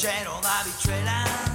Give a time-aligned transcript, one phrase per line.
[0.00, 1.49] c'era una vicella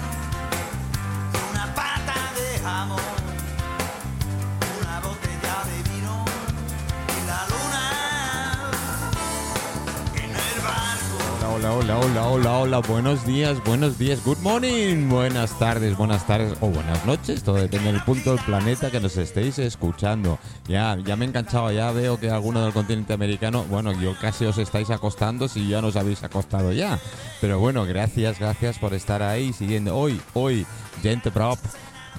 [12.05, 17.03] Hola, hola, hola, buenos días, buenos días, good morning, buenas tardes, buenas tardes o buenas
[17.03, 20.37] noches, todo depende del punto del planeta que nos estéis escuchando.
[20.67, 24.45] Ya, ya me he enganchado, ya veo que alguno del continente americano, bueno, yo casi
[24.45, 26.99] os estáis acostando si ya nos habéis acostado ya.
[27.41, 29.97] Pero bueno, gracias, gracias por estar ahí siguiendo.
[29.97, 30.63] Hoy, hoy,
[31.01, 31.57] gente prop,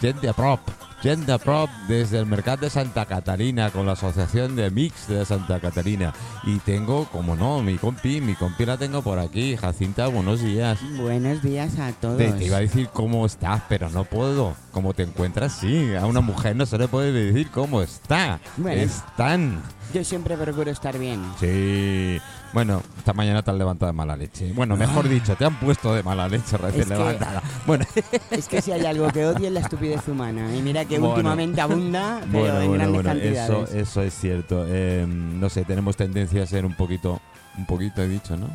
[0.00, 0.58] gente prop.
[1.02, 5.60] Gente Prop desde el Mercat de Santa Catarina con la Asociación de Mix de Santa
[5.60, 6.12] Catarina.
[6.44, 9.56] Y tengo, como no, mi compi, mi compi la tengo por aquí.
[9.56, 10.78] Jacinta, buenos días.
[10.96, 12.16] Buenos días a todos.
[12.16, 14.54] Te, te iba a decir cómo estás, pero no puedo.
[14.72, 15.52] ¿Cómo te encuentras?
[15.60, 18.40] Sí, a una mujer no se le puede decir cómo está.
[18.56, 18.80] Bueno.
[18.82, 19.62] Están.
[19.94, 21.22] Yo siempre procuro estar bien.
[21.40, 22.18] Sí.
[22.52, 24.52] Bueno, esta mañana te has levantado de mala leche.
[24.52, 27.42] Bueno, mejor dicho, te han puesto de mala leche recién Es que- levantada.
[27.66, 27.84] Bueno,
[28.30, 30.54] Es que si hay algo que odio es la estupidez humana.
[30.54, 31.14] Y mira que Bueno.
[31.14, 33.88] últimamente abunda, pero bueno, en bueno, grandes bueno, eso, cantidades.
[33.88, 34.64] eso es cierto.
[34.68, 37.20] Eh, no sé, tenemos tendencia a ser un poquito,
[37.56, 38.48] un poquito he dicho, ¿no?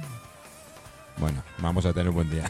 [1.18, 2.50] Bueno, vamos a tener un buen día.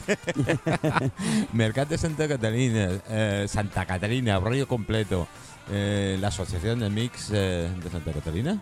[1.53, 5.27] Mercat de Santa Catalina, eh, Santa Catalina, rollo completo.
[5.71, 8.59] Eh, la Asociación de Mix eh, de Santa Catalina.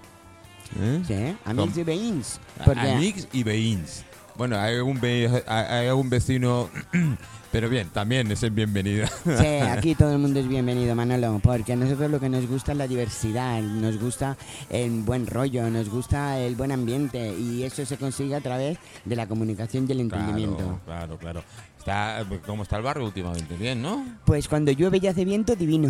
[0.80, 1.02] ¿Eh?
[1.08, 2.40] Sí, amics y veïns.
[2.60, 4.04] A- Porque Amics y veïns.
[4.38, 6.70] Bueno, hay algún, ve- hay algún vecino,
[7.52, 9.06] pero bien, también es el bienvenido.
[9.26, 11.40] sí, aquí todo el mundo es bienvenido, Manolo.
[11.44, 14.38] Porque a nosotros lo que nos gusta es la diversidad, nos gusta
[14.70, 17.34] el buen rollo, nos gusta el buen ambiente.
[17.38, 20.80] Y eso se consigue a través de la comunicación y el entendimiento.
[20.86, 21.44] Claro, claro, claro.
[21.80, 23.56] Está, ¿Cómo está el barrio últimamente?
[23.56, 24.06] Bien, ¿no?
[24.26, 25.90] Pues cuando llueve y hace viento, divino.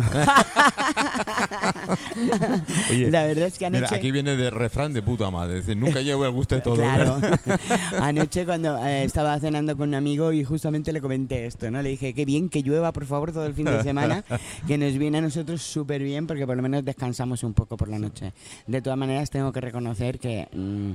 [2.90, 3.86] Oye, la verdad es que anoche...
[3.86, 5.58] Mira, aquí viene de refrán de puta madre.
[5.58, 6.76] Es decir, nunca llevo el gusto de todo.
[6.76, 7.18] Claro.
[8.00, 11.82] Anoche cuando eh, estaba cenando con un amigo y justamente le comenté esto, ¿no?
[11.82, 14.24] Le dije, qué bien que llueva, por favor, todo el fin de semana,
[14.68, 17.88] que nos viene a nosotros súper bien porque por lo menos descansamos un poco por
[17.88, 18.32] la noche.
[18.68, 20.92] De todas maneras, tengo que reconocer que mm,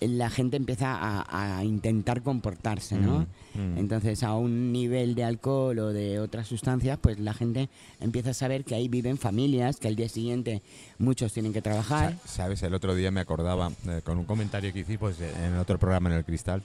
[0.00, 3.26] la gente empieza a, a intentar comportarse, ¿no?
[3.54, 3.78] Mm, mm.
[3.78, 7.68] Entonces, a un nivel de alcohol o de otras sustancias, pues la gente
[8.00, 10.62] empieza a saber que ahí viven familias, que al día siguiente
[10.98, 12.18] muchos tienen que trabajar.
[12.24, 15.58] Sa- Sabes, el otro día me acordaba eh, con un comentario que hicimos en el
[15.58, 16.62] otro programa en el Cristal.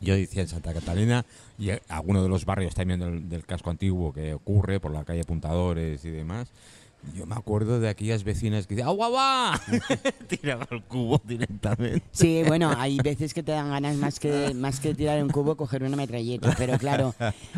[0.00, 1.24] Yo decía en Santa Catalina
[1.58, 5.04] y eh, alguno de los barrios también del, del casco antiguo que ocurre por la
[5.04, 6.48] calle Puntadores y demás.
[7.16, 9.60] Yo me acuerdo de aquellas vecinas que decían ¡Agua va!
[10.28, 12.02] Tiraba el cubo directamente.
[12.10, 15.56] Sí, bueno, hay veces que te dan ganas más que más que tirar un cubo,
[15.56, 17.14] coger una metralleta, pero claro,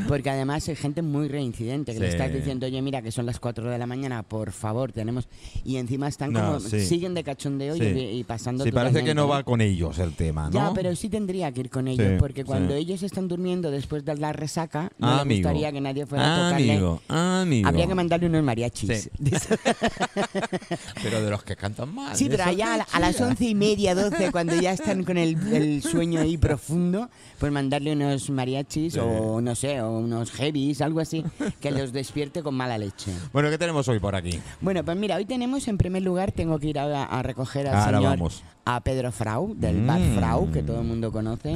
[0.06, 3.40] porque además hay gente muy reincidente, que le estás diciendo, oye, mira, que son las
[3.40, 5.26] 4 de la mañana, por favor, tenemos...
[5.64, 6.60] Y encima están No, como...
[6.60, 6.84] sí.
[6.84, 7.98] siguen de cachondeo y- Sí.
[7.98, 10.50] y, pasando Sí, parece que no va con ellos el tema, ¿no?
[10.52, 12.80] Ya, pero sí tendría que ir con ellos, Sí, porque cuando sí.
[12.80, 15.48] ellos están durmiendo después de la resaca, no Ah, amigo.
[15.48, 16.72] gustaría que nadie fuera a tocarle.
[16.72, 17.68] Amigo, amigo.
[17.68, 19.10] Habría que mandarle unos mariachis.
[21.02, 22.16] Pero de los que cantan mal.
[22.16, 25.04] Sí, pero allá a, la- qué a las once y media, doce, cuando ya están
[25.04, 27.08] con el, el sueño ahí profundo,
[27.38, 28.98] pues mandarle unos mariachis Sí.
[29.02, 31.24] o no sé, o unos heavies, algo así,
[31.60, 33.12] que los despierte con mala leche.
[33.32, 34.40] Bueno, ¿qué tenemos hoy por aquí?
[34.60, 37.74] Bueno, pues mira, hoy tenemos en primer lugar, tengo que ir a, a recoger al
[37.76, 38.42] Ahora señor, vamos.
[38.64, 40.16] a Pedro Frau, del bar Mm.
[40.16, 41.54] Frau, que todo el mundo conoce.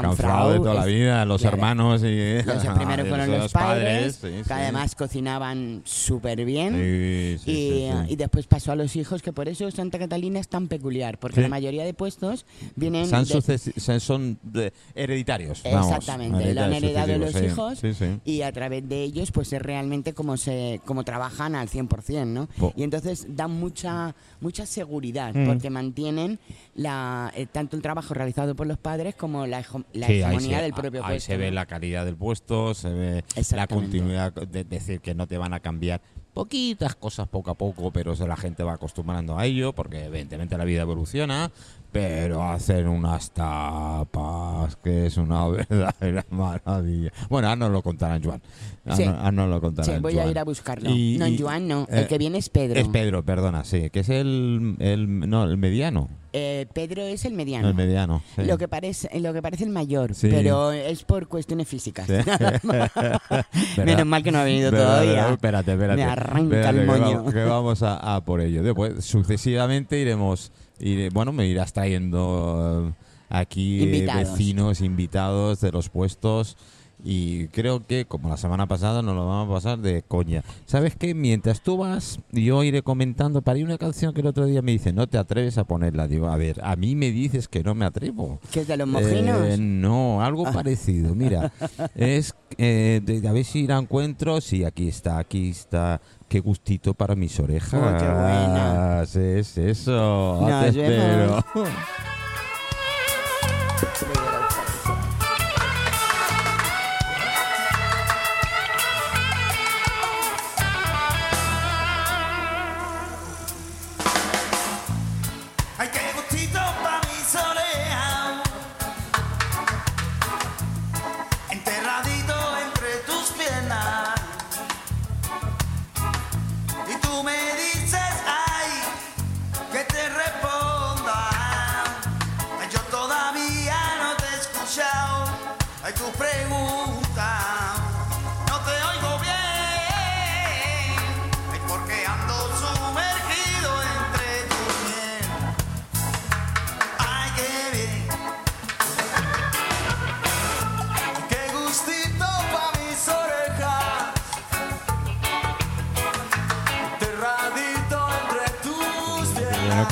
[0.00, 1.56] Canfrau de toda la vida, los claro.
[1.56, 2.42] hermanos y...
[2.42, 4.50] Los primeros fueron Los los padres, sí, que sí.
[4.52, 7.38] además cocinaban súper bien.
[7.44, 11.18] Sí, y, después pasó a los hijos, que por eso Santa Catalina es tan peculiar,
[11.18, 15.62] porque la mayoría de puestos vienen Son, de- sucesi- son- son de- hereditarios.
[15.64, 17.80] vamos, Exactamente, lo han heredado los hijos
[18.24, 22.48] y a través de ellos pues es realmente como se como trabajan al 100%, ¿no?
[22.76, 25.46] Y entonces dan mucha mucha seguridad Mm.
[25.46, 26.38] porque mantienen
[26.74, 30.56] la eh, tanto el trabajo realizado por los padres como la, la Sí, ahí hegemonía
[30.58, 31.26] se- del propio ahí puesto.
[31.26, 31.54] se ve ¿no?
[31.56, 33.24] la calidad del puesto, se ve
[33.54, 36.00] la continuidad, de decir que no te van a cambiar
[36.32, 40.64] poquitas cosas poco a poco, pero la gente va acostumbrando a ello, porque evidentemente la
[40.64, 41.50] vida evoluciona,
[41.92, 47.12] pero hacen unas tapas que es una verdadera maravilla.
[47.28, 48.40] Bueno, ahora nos lo contarán, Joan.
[48.84, 49.04] Ahora, Sí.
[49.04, 49.94] ahora nos lo contarán.
[49.96, 50.88] Sí, voy a ir a buscarlo.
[50.90, 52.80] Y- no, y- Joan no, eh, el que viene es Pedro.
[52.80, 56.08] Es Pedro, perdona, sí, que es el, el no, el mediano.
[56.34, 57.68] Eh, Pedro es el mediano.
[57.68, 58.22] El mediano.
[58.36, 58.44] sí.
[58.44, 60.28] Lo que parece lo que parece el mayor, Sí.
[60.30, 62.06] pero es por cuestiones físicas.
[62.06, 62.14] Sí.
[63.84, 65.28] Menos mal que no ha venido todavía.
[65.30, 65.96] Espérate, espérate.
[65.96, 67.24] Me arranca Espérate, el que moño.
[67.26, 68.62] Que, vamos a, a por ello.
[68.62, 70.52] Después, sucesivamente iremos.
[70.82, 74.30] Iré- bueno, me irás trayendo eh, aquí eh, Invitados.
[74.32, 76.56] vecinos, invitados de los puestos.
[77.04, 80.44] Y creo que, como la semana pasada, nos lo vamos a pasar de coña.
[80.66, 81.14] ¿Sabes qué?
[81.14, 83.42] Mientras tú vas, yo iré comentando.
[83.42, 86.06] Para una canción que el otro día me dice, no te atreves a ponerla.
[86.06, 88.38] Digo, a ver, a mí me dices que no me atrevo.
[88.52, 89.40] ¿Qué es de los mojinos?
[89.48, 91.12] Eh, no, algo parecido.
[91.16, 91.52] Mira,
[91.96, 94.40] es eh, de, a ver si la encuentro.
[94.40, 96.00] Sí, aquí está, aquí está.
[96.32, 97.74] Qué gustito para mis orejas.
[97.74, 99.02] Oh, qué buena.
[99.02, 100.40] Es eso.
[100.46, 101.44] Te espero.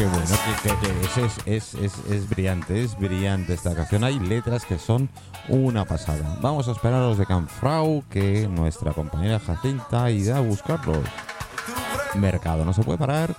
[0.01, 0.25] Qué bueno,
[0.63, 4.03] qué es, es, es, es, brillante, es brillante esta canción.
[4.03, 5.11] Hay letras que son
[5.47, 6.39] una pasada.
[6.41, 11.05] Vamos a esperar a los de Canfrau, que nuestra compañera Jacinta irá a buscarlos.
[12.15, 13.37] Mercado no se puede parar.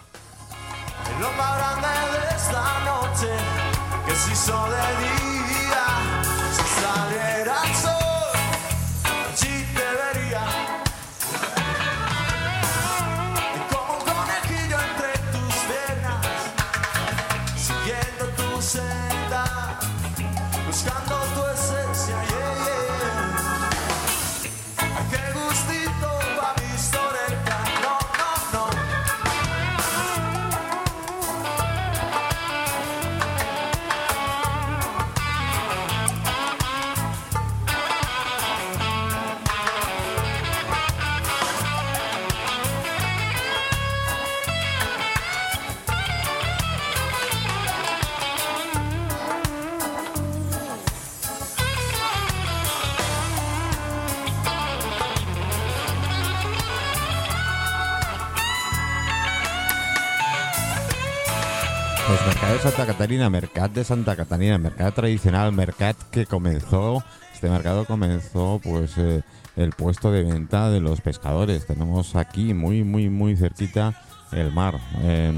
[62.82, 68.98] Santa Catarina, Mercat de Santa Catarina, Mercat tradicional, Mercat que comenzó, este mercado comenzó pues
[68.98, 69.22] eh,
[69.56, 71.68] el puesto de venta de los pescadores.
[71.68, 74.02] Tenemos aquí muy, muy, muy cerquita
[74.32, 74.80] el mar.
[75.04, 75.32] Eh,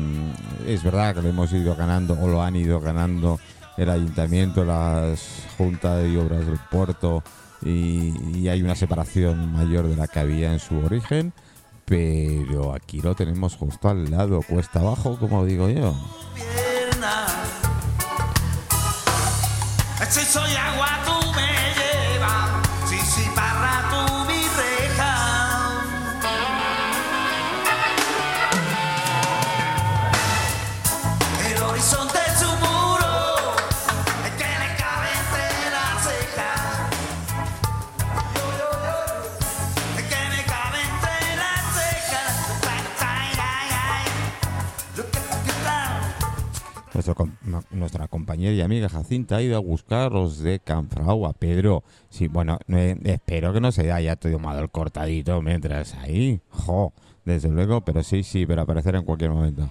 [0.68, 3.42] es verdad que lo hemos ido ganando o lo han ido ganando
[3.76, 7.24] el ayuntamiento, las juntas de obras del puerto
[7.62, 11.34] y, y hay una separación mayor de la que había en su origen.
[11.84, 15.94] Pero aquí lo tenemos justo al lado, cuesta abajo, como digo yo.
[20.10, 21.23] Si soy agua, tú
[46.94, 47.16] Nuestro
[47.72, 51.84] nuestra compañera y amiga Jacinta ha ido a buscar los de Canfrau Pedro.
[52.10, 56.42] Sí, bueno, eh, espero que no se haya tomado el cortadito mientras ahí.
[56.50, 56.94] Jo,
[57.26, 59.70] desde luego, pero sí, sí, pero aparecerá en cualquier momento.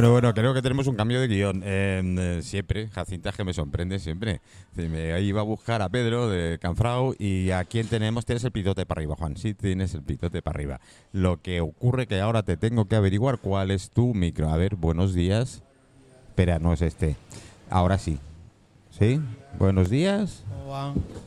[0.00, 1.62] Bueno, bueno, creo que tenemos un cambio de guion.
[1.62, 4.40] Eh, eh, siempre, Jacinta, que me sorprende siempre.
[4.74, 8.24] Me iba a buscar a Pedro de Canfrau y a quién tenemos.
[8.24, 9.36] Tienes el pitote para arriba, Juan.
[9.36, 10.80] Sí, tienes el pitote para arriba.
[11.12, 14.48] Lo que ocurre que ahora te tengo que averiguar cuál es tu micro.
[14.48, 15.62] A ver, buenos días.
[16.28, 17.16] Espera, no es este.
[17.68, 18.18] Ahora sí.
[18.98, 19.20] ¿Sí?
[19.58, 20.44] Buenos días.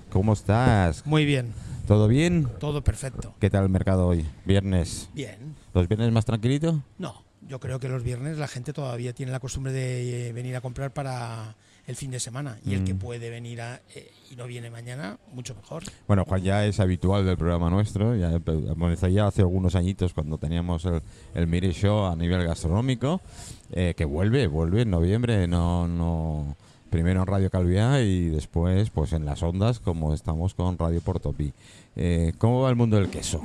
[0.09, 1.05] ¿Cómo estás?
[1.05, 1.53] Muy bien,
[1.87, 2.47] ¿Todo bien?
[2.59, 3.35] todo perfecto.
[3.39, 4.25] ¿Qué tal el mercado hoy?
[4.45, 5.09] Viernes.
[5.13, 5.53] Bien.
[5.75, 6.81] ¿Los viernes más tranquilito?
[6.97, 10.55] No, yo creo que los viernes la gente todavía tiene la costumbre de eh, venir
[10.55, 12.99] a comprar para el fin de semana y el que Mm.
[12.99, 15.83] puede venir a, eh, y no viene mañana, mucho mejor.
[16.07, 18.15] Bueno, Juan ya es habitual del programa nuestro.
[18.15, 21.01] Ya empe- comenzó ya hace algunos añitos cuando teníamos el,
[21.35, 23.19] el Mire Show a nivel gastronómico,
[23.71, 25.45] eh, que vuelve, vuelve en noviembre.
[25.45, 26.55] No, no,
[26.89, 31.51] primero en Radio Calviá y después, pues en las ondas, como estamos con Radio Portopí.
[31.97, 33.43] Eh, ¿Cómo va el mundo del queso?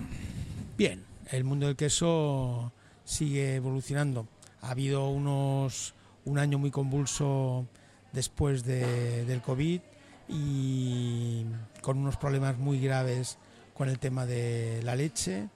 [0.77, 1.03] Bien,
[1.33, 2.73] el mundo del queso
[3.09, 4.27] sigue evolucionando.
[4.61, 5.95] Ha habido unos
[6.27, 7.67] un año muy convulso
[8.13, 9.81] después de- del COVID
[10.29, 11.45] y
[11.81, 13.39] con unos problemas muy graves
[13.75, 15.49] con el tema de la leche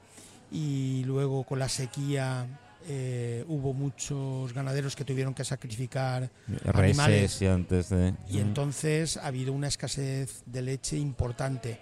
[0.51, 2.47] y luego con la sequía
[2.89, 6.31] eh, hubo muchos ganaderos que tuvieron que sacrificar
[6.75, 8.15] animales y antes de...
[8.29, 11.79] y entonces ha habido una escasez de leche importante.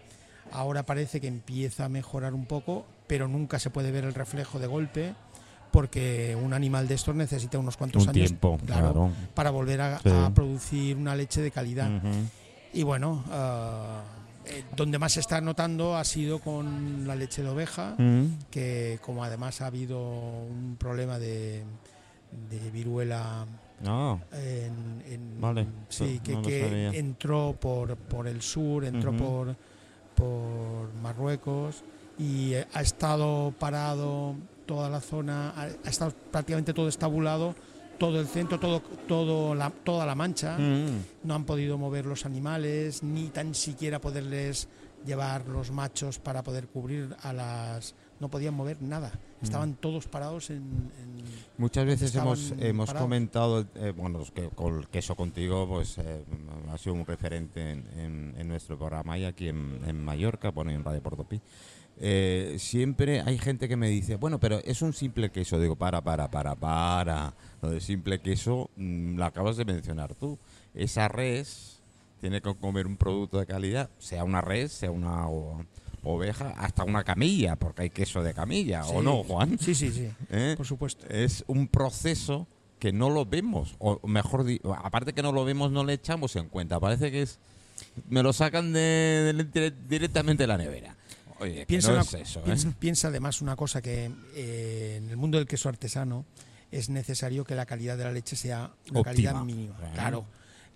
[0.52, 4.58] Ahora parece que empieza a mejorar un poco, pero nunca se puede ver el reflejo
[4.58, 5.14] de golpe
[5.70, 9.10] porque un animal de estos necesita unos cuantos un años tiempo, claro, claro.
[9.34, 10.08] para volver a, Sí.
[10.10, 11.90] a producir una leche de calidad.
[12.72, 14.02] Y bueno, ah,
[14.46, 17.96] eh, donde más se está notando ha sido con la leche de oveja,
[18.50, 21.62] que como además ha habido un problema de,
[22.50, 23.46] de viruela
[23.86, 29.16] Ah, en, en- Vale, sí, eso que, no que entró por, por el sur, entró
[29.16, 29.56] por,
[30.14, 31.82] por Marruecos
[32.18, 34.34] y eh, ha estado parado
[34.70, 37.56] toda la zona, ha, estado prácticamente todo estabulado,
[37.98, 40.56] todo el centro, todo, todo la, toda la mancha.
[40.56, 41.24] mm.
[41.24, 44.68] No han podido mover los animales, ni tan siquiera poderles
[45.04, 47.94] llevar los machos para poder cubrir a las...
[48.20, 49.10] No podían mover nada,
[49.40, 49.44] Mm.
[49.44, 50.58] estaban todos parados en...
[51.00, 51.24] en-
[51.58, 56.24] Muchas veces hemos, hemos comentado, eh, bueno, que con el queso contigo, pues eh,
[56.72, 60.70] ha sido un referente en, en- en nuestro programa y aquí en, en Mallorca, bueno,
[60.70, 61.40] en Radio Portopí.
[62.02, 65.61] Eh, siempre hay gente que me dice, bueno, pero es un simple queso.
[65.61, 67.35] Digo, para, para, para, para.
[67.62, 70.38] Lo de simple queso mm, lo acabas de mencionar tú.
[70.75, 71.78] Esa res
[72.21, 75.64] tiene que comer un producto de calidad, sea una res, sea una o-
[76.02, 79.59] oveja, hasta una camilla, porque hay queso de camilla, ¿o no, Juan?
[79.59, 80.54] Sí, sí, sí, ¿Eh?
[80.57, 81.07] por supuesto.
[81.09, 82.47] es un proceso
[82.78, 84.47] que no lo vemos, o mejor,
[84.83, 86.80] aparte que no lo vemos, no le echamos en cuenta.
[86.80, 87.38] Parece que es.
[88.09, 88.80] Me lo sacan de,
[89.35, 90.97] de- dire- directamente de la nevera.
[91.40, 92.42] Oye, Piensa, no una- es eso, ¿eh?
[92.44, 96.25] piensa, piensa además una cosa que eh, en el mundo del queso artesano
[96.70, 99.76] es necesario que la calidad de la leche sea una calidad mínima.
[99.76, 99.94] Claro.
[99.94, 100.25] Claro.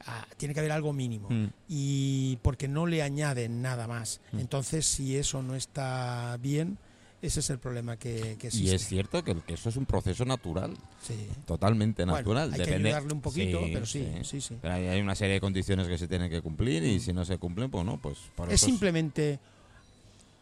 [0.07, 1.47] Ah, tiene que haber algo mínimo Mm.
[1.69, 4.21] y porque no le añaden nada más.
[4.33, 4.41] Mm.
[4.41, 6.77] Entonces, si eso no está bien,
[7.23, 8.75] ese es el problema que, que Y existe.
[8.75, 11.15] es cierto que el queso es un proceso natural, Sí.
[11.47, 12.53] totalmente Bueno, natural.
[12.53, 14.59] hay que ayudarle un poquito, pero sí, sí, sí.
[14.61, 17.25] Pero hay, hay una serie de condiciones que se tienen que cumplir y si no
[17.25, 19.39] se cumplen, pues no, pues por Es simplemente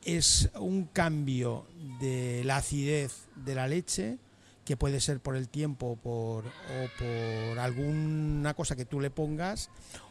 [0.05, 1.67] es un cambio
[2.01, 4.19] de la acidez de la leche
[4.65, 9.11] que puede ser por el tiempo o por, o por alguna cosa que tú le
[9.11, 9.71] pongas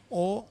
[0.10, 0.46] o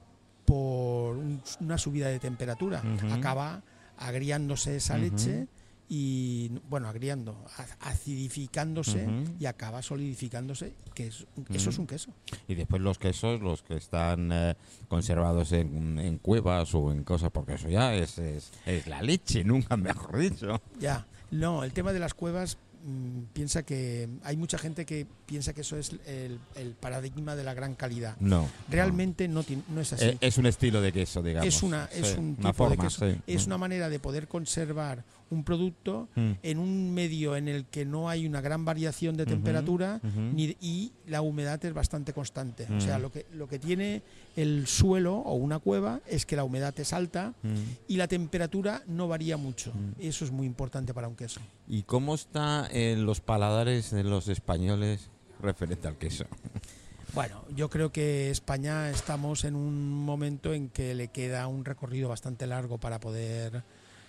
[0.46, 2.82] por un- una subida de temperatura.
[3.12, 3.62] Acaba
[3.98, 5.46] agriándose esa leche
[5.92, 7.44] y, bueno, agriando,
[7.80, 9.06] acidificándose
[9.40, 12.10] y acaba solidificándose, que es, un- eso es un queso.
[12.48, 14.54] Y después los quesos, los que están eh,
[14.88, 19.42] conservados en, en cuevas o en cosas, porque eso ya es, es, es la leche,
[19.50, 20.60] nunca mejor dicho.
[20.78, 25.52] Ya, no, el tema de las cuevas mm, piensa que hay mucha gente que piensa
[25.52, 28.16] que eso es el, el paradigma de la gran calidad.
[28.20, 28.48] No.
[28.68, 29.96] Realmente no, ti- no es no.
[29.96, 30.04] así.
[30.06, 31.48] Eh, Es un estilo de queso, digamos.
[31.48, 33.10] es una, es Sí, un una forma, de queso.
[33.10, 33.20] sí.
[33.26, 36.30] Es una manera de poder conservar un producto Mm.
[36.42, 40.00] en un medio en el que no hay una gran variación de temperatura
[40.34, 42.66] ni y la humedad es bastante constante.
[42.76, 43.02] O sea, Mm.
[43.02, 44.02] lo que, lo que tiene
[44.36, 47.54] el suelo o una cueva es que la humedad es alta Mm.
[47.88, 49.72] y la temperatura no varía mucho.
[49.98, 51.40] Eso es muy importante para un queso.
[51.68, 55.08] ¿Y cómo está en los paladares de los españoles
[55.40, 56.24] referente al queso?
[57.12, 62.08] Bueno, yo creo que España estamos en un momento en que le queda un recorrido
[62.08, 63.64] bastante largo para poder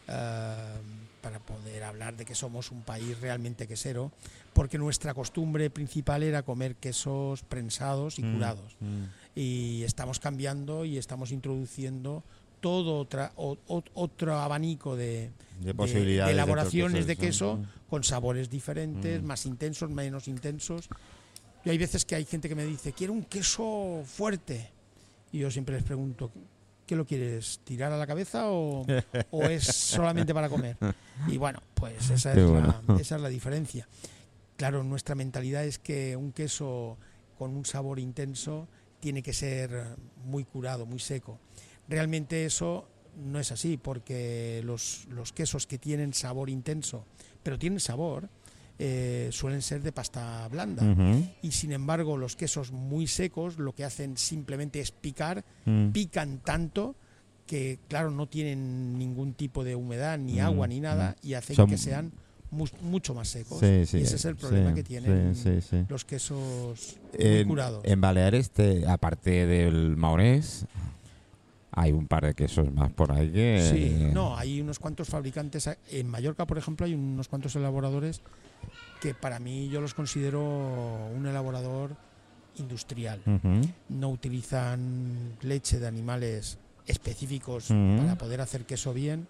[0.08, 0.56] eh,
[1.22, 4.12] para poder hablar de que somos un país realmente quesero,
[4.54, 8.76] porque nuestra costumbre principal era comer quesos prensados y Mm, curados.
[8.80, 9.04] mm.
[9.36, 12.24] Y estamos cambiando y estamos introduciendo
[12.60, 13.58] todo otra, o-
[13.94, 16.28] otro abanico de, De posibilidades.
[16.28, 17.22] de elaboraciones de ¿no?
[17.22, 17.60] queso
[17.90, 19.26] con sabores diferentes, Mm.
[19.26, 20.90] más intensos, menos intensos.
[21.64, 24.70] Y hay veces que hay gente que me dice, quiero un queso fuerte.
[25.32, 26.32] Y yo siempre les pregunto,
[26.92, 27.62] ¿qué lo quieres?
[27.64, 28.86] ¿Tirar a la cabeza o,
[29.32, 30.76] o es solamente para comer?
[31.26, 32.76] Y bueno, pues esa es, bueno.
[32.86, 33.88] la, esa es la diferencia.
[34.58, 36.98] Claro, nuestra mentalidad es que un queso
[37.38, 38.68] con un sabor intenso
[39.00, 39.96] tiene que ser
[40.26, 41.40] muy curado, muy seco.
[41.88, 47.06] Realmente eso no es así, porque los, los quesos que tienen sabor intenso,
[47.42, 48.28] pero tienen sabor,
[48.80, 50.84] eh, suelen ser de pasta blanda.
[51.42, 55.90] Y sin embargo, los quesos muy secos lo que hacen simplemente es picar, Mm.
[55.92, 56.96] pican tanto
[57.46, 61.28] que, claro, no tienen ningún tipo de humedad, ni Mm, agua, ni nada, mm.
[61.28, 62.12] y hacen Son- que sean
[62.50, 63.60] mu- mucho más secos.
[63.60, 65.36] Sí, sí, y ese es el problema sí, que tienen
[65.90, 67.84] los quesos muy En, curados.
[67.86, 70.66] en Baleares, te- aparte del maonés,
[71.74, 73.70] hay un par de quesos más por ahí que...
[73.72, 75.70] Sí, no, hay unos cuantos fabricantes.
[75.90, 78.22] En Mallorca, por ejemplo, hay unos cuantos elaboradores
[79.02, 80.42] que para mí yo los considero
[81.14, 81.98] un elaborador
[82.58, 83.20] industrial.
[83.90, 89.28] No utilizan leche de animales específicos para poder hacer queso bien.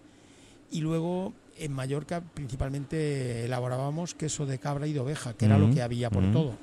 [0.70, 5.70] Y luego en Mallorca principalmente elaborábamos queso de cabra y de oveja, que era lo
[5.72, 6.54] que había por todo.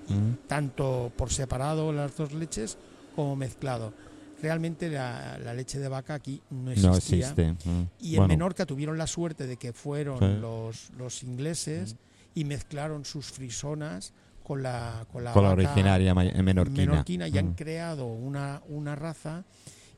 [0.48, 2.78] Tanto por separado las dos leches
[3.16, 3.94] como mezclado.
[4.42, 6.90] Realmente la, la leche de vaca aquí no existía.
[6.90, 7.52] No existe.
[7.70, 7.84] Mm.
[8.00, 10.38] Y en Menorca tuvieron la suerte de que fueron Sí.
[10.40, 11.98] los, los ingleses
[12.36, 16.92] y mezclaron sus frisonas con la, con la, con la originaria ma- menorquina.
[16.92, 17.56] menorquina y han Mm.
[17.56, 19.44] creado una, una raza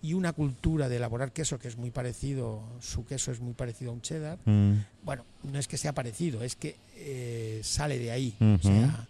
[0.01, 3.91] y una cultura de elaborar queso que es muy parecido, su queso es muy parecido
[3.91, 4.39] a un cheddar.
[4.45, 4.73] Mm.
[5.03, 8.35] Bueno, no es que sea parecido, es que eh, sale de ahí.
[8.41, 9.07] O sea,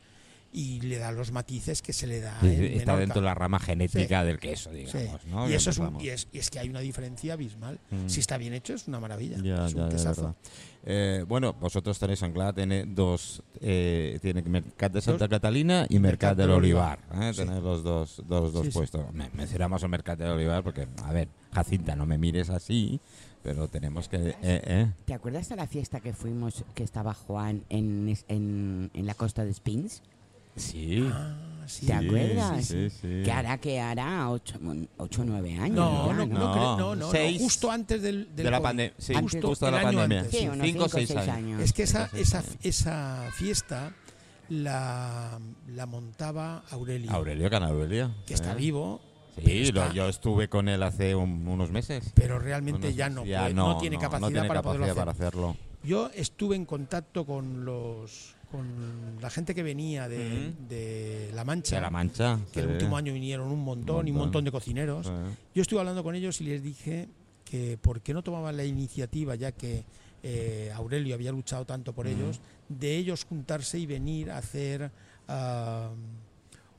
[0.53, 2.97] y le da los matices que se le da Sí, en Está Menorca.
[2.99, 4.27] dentro de la rama genética Sí.
[4.27, 4.77] del queso, Sí.
[4.77, 5.25] digamos.
[5.27, 5.49] ¿no?
[5.49, 7.79] y, eso es un- y, es, y es que hay una diferencia abismal.
[7.89, 8.07] Mm.
[8.09, 9.37] Si está bien hecho, es una maravilla.
[9.41, 10.21] Ya, es un ya, ya, quesazo.
[10.21, 10.35] verdad.
[10.83, 15.99] Eh, bueno, vosotros tenéis Anclada, tiene dos, eh, tiene Mercat de Santa Dos- Catalina y
[15.99, 16.99] Mercat Mercat del Olivar.
[17.11, 17.29] Olivar.
[17.29, 17.33] ¿eh?
[17.33, 17.41] Sí.
[17.45, 18.77] Tenéis los dos, dos, dos Sí, sí.
[18.77, 19.13] puestos.
[19.13, 22.99] Me- mencionamos el Mercat del Olivar porque, a ver, Jacinta, no me mires así,
[23.43, 24.17] pero tenemos que...
[24.29, 24.91] eh, eh.
[25.05, 29.45] ¿Te acuerdas de la fiesta que fuimos, que estaba Juan en, en, en la costa
[29.45, 30.01] de Spins?
[30.55, 31.07] Sí.
[31.11, 31.35] Ah,
[31.67, 31.85] sí.
[31.85, 32.65] ¿Te acuerdas?
[32.65, 33.21] Sí, sí.
[33.23, 34.59] Que hará que hará 8
[34.97, 35.75] o 9 años.
[35.75, 38.51] No, ya, no, no, No, creo- no, no, seis no, justo antes del, del de
[38.51, 38.93] la pandemia.
[38.97, 40.19] Sí, Antes- justo de la año pandemia.
[40.21, 40.39] antes.
[40.39, 41.61] Sí, unos cinco o 5 o seis 6 años.
[41.61, 43.93] Es que esa, esa, esa fiesta
[44.49, 45.39] la,
[45.73, 48.11] la montaba Aurelio, Aurelio Canaruelia.
[48.25, 48.55] que está ¿eh?
[48.55, 48.99] vivo,
[49.43, 52.11] Sí, está- lo- yo estuve con él hace un- unos meses.
[52.13, 55.31] pero realmente Unos ya no, puede- no tiene capacidad tiene para poderlo capacidad hacer.
[55.31, 55.57] para hacerlo.
[55.83, 58.67] Yo estuve en contacto con los con
[59.21, 62.39] la gente que venía de, de La Mancha, De la Mancha.
[62.51, 64.43] que el último año vinieron un montón, y un Montón.
[64.43, 65.07] de cocineros.
[65.07, 65.13] Sí.
[65.55, 67.07] Yo estuve hablando con ellos y les dije
[67.45, 69.83] que por qué no tomaban la iniciativa, ya que
[70.23, 74.91] eh, Aurelio había luchado tanto por ellos, de ellos juntarse y venir a hacer
[75.27, 75.89] ah,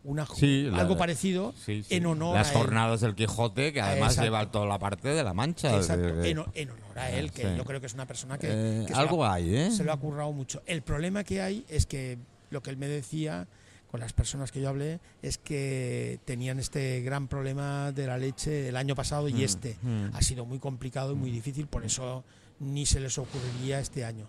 [0.05, 1.95] una, Sí, la- algo parecido Sí, sí.
[1.95, 2.59] en honor Las a él.
[2.59, 4.23] jornadas del Quijote, que además Exacto.
[4.25, 5.77] lleva toda la parte de la Mancha.
[5.77, 7.49] Exacto, en, honor a él, que Sí.
[7.57, 9.71] yo creo que es una persona que, Eh, que se, algo ha, hay, ¿eh?
[9.71, 10.63] se lo ha currado mucho.
[10.67, 12.19] El problema que hay es que
[12.51, 13.47] lo que él me decía
[13.91, 18.69] con las personas que yo hablé es que tenían este gran problema de la leche
[18.71, 20.07] el año pasado y Mm, este mm.
[20.15, 22.25] ha sido muy complicado y muy difícil, por eso
[22.59, 24.27] ni se les ocurriría este año.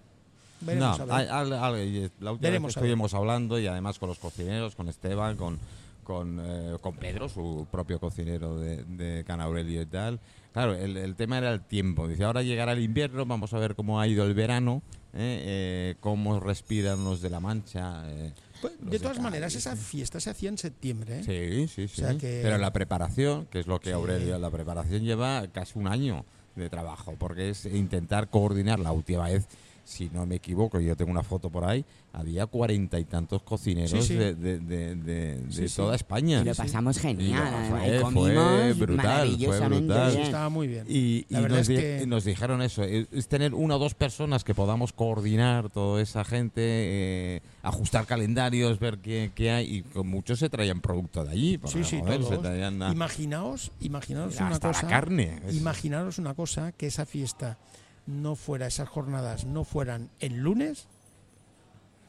[0.65, 1.29] Veremos no, a ver.
[1.31, 4.75] hay- hay- hay- la última Veremos vez que estuvimos hablando y además con los cocineros,
[4.75, 5.59] con Esteban, con,
[6.03, 10.19] con, eh, con Pedro, su propio cocinero de, de Canaurelio y tal.
[10.51, 12.07] Claro, el, el tema era el tiempo.
[12.07, 14.81] Dice, ahora llegará el invierno, vamos a ver cómo ha ido el verano,
[15.13, 18.03] eh, eh, cómo respiran los de la Mancha.
[18.11, 18.33] eh.
[18.61, 21.19] Pues, de todas Cádiz, maneras, esa fiesta se hacía en septiembre.
[21.19, 21.67] ¿eh?
[21.67, 22.01] Sí, sí, sí.
[22.01, 23.93] O sea que- Pero la preparación, que es lo que Sí.
[23.93, 26.23] Aurelio, la preparación lleva casi un año
[26.55, 29.47] de trabajo, porque es intentar coordinar la última vez.
[29.85, 33.89] Si no me equivoco, yo tengo una foto por ahí, había cuarenta y tantos cocineros
[33.91, 34.15] Sí, sí.
[34.15, 35.75] de, de- de- de- de Sí, sí.
[35.75, 36.39] toda España.
[36.41, 37.67] Y lo pasamos genial.
[37.69, 40.17] fue- y fue comimos brutal, fue brutal.
[40.17, 40.85] Estaba muy bien.
[40.87, 44.55] Y, nos, es di- que- nos dijeron eso, es tener una o dos personas que
[44.55, 50.39] podamos coordinar toda esa gente, eh, ajustar calendarios, ver qué, qué hay, y con muchos
[50.39, 51.59] se traían producto de allí.
[51.65, 52.41] sí, joder, se todos.
[52.41, 54.83] traían a- Imaginaos, imaginaos una hasta cosa.
[54.83, 55.41] la carne.
[55.51, 57.57] Imaginaros una cosa, que esa fiesta
[58.05, 60.87] no fuera, esas jornadas no fueran en lunes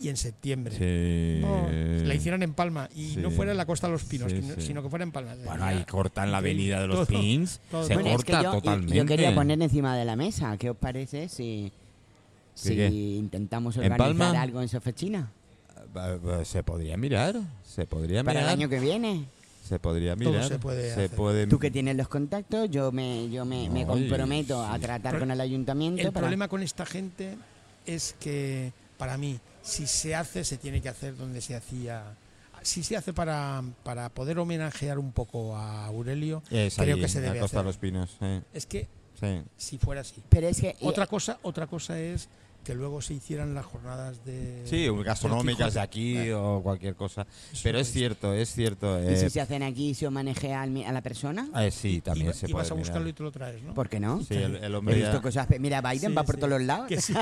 [0.01, 0.75] y en septiembre.
[0.77, 1.41] Sí.
[1.41, 1.69] No,
[2.07, 3.17] la hicieran en Palma y Sí.
[3.21, 4.63] no fuera en la Costa de los Pinos, Sí, que no- sí.
[4.63, 5.35] sino que fuera en Palma.
[5.45, 7.85] Bueno, ahí cortan la avenida de los Todo, Pins, todo.
[7.87, 8.95] se Bueno, es que corta yo, totalmente.
[8.97, 10.57] yo quería poner encima de la mesa.
[10.59, 11.71] ¿Qué os parece si,
[12.55, 12.89] si qué?
[12.89, 14.41] intentamos ¿En organizar Palma?
[14.43, 15.31] algo en Sofechina?
[15.97, 18.59] Eh, eh, Se podría mirar, se podría Para el mirar.
[18.59, 19.27] año que viene.
[19.65, 20.47] Se podría Todo mirar.
[20.49, 21.11] se puede se hacer.
[21.17, 25.31] puede- Tú que tienes los contactos, yo me, yo me, comprometo a tratar Pero con
[25.31, 26.03] el ayuntamiento.
[26.03, 27.37] El para- problema con esta gente
[27.87, 32.03] es que, para mí, si se hace, se tiene que hacer donde se hacía.
[32.61, 37.21] Si se hace para, para poder homenajear un poco a Aurelio, Es creo que se
[37.23, 37.67] debe Costa hacer.
[37.67, 38.17] los Pinos.
[38.53, 38.87] es que
[39.19, 39.43] sí.
[39.57, 40.23] si fuera así.
[40.29, 40.77] Pero es que...
[40.83, 42.29] Otra cosa, otra cosa es
[42.65, 47.27] que luego se hicieran las jornadas de Sí, gastronómicas de aquí Eh, o cualquier cosa.
[47.53, 47.93] Eso Pero es es.
[47.93, 48.99] cierto, es cierto.
[49.03, 50.07] ¿Y eh, si se hacen aquí y se
[50.73, 51.49] mi- a la persona?
[51.61, 53.63] eh, sí, y también va- se y puede vas a buscarlo y te lo traes,
[53.63, 53.75] ¿no?
[53.75, 54.23] ¿Por qué no?
[54.23, 55.47] Sí, el, el He hombre visto ya- cosas.
[55.61, 56.41] Mira, Biden Sí, va por sí.
[56.41, 56.87] todos los lados.
[56.89, 57.13] Que sí.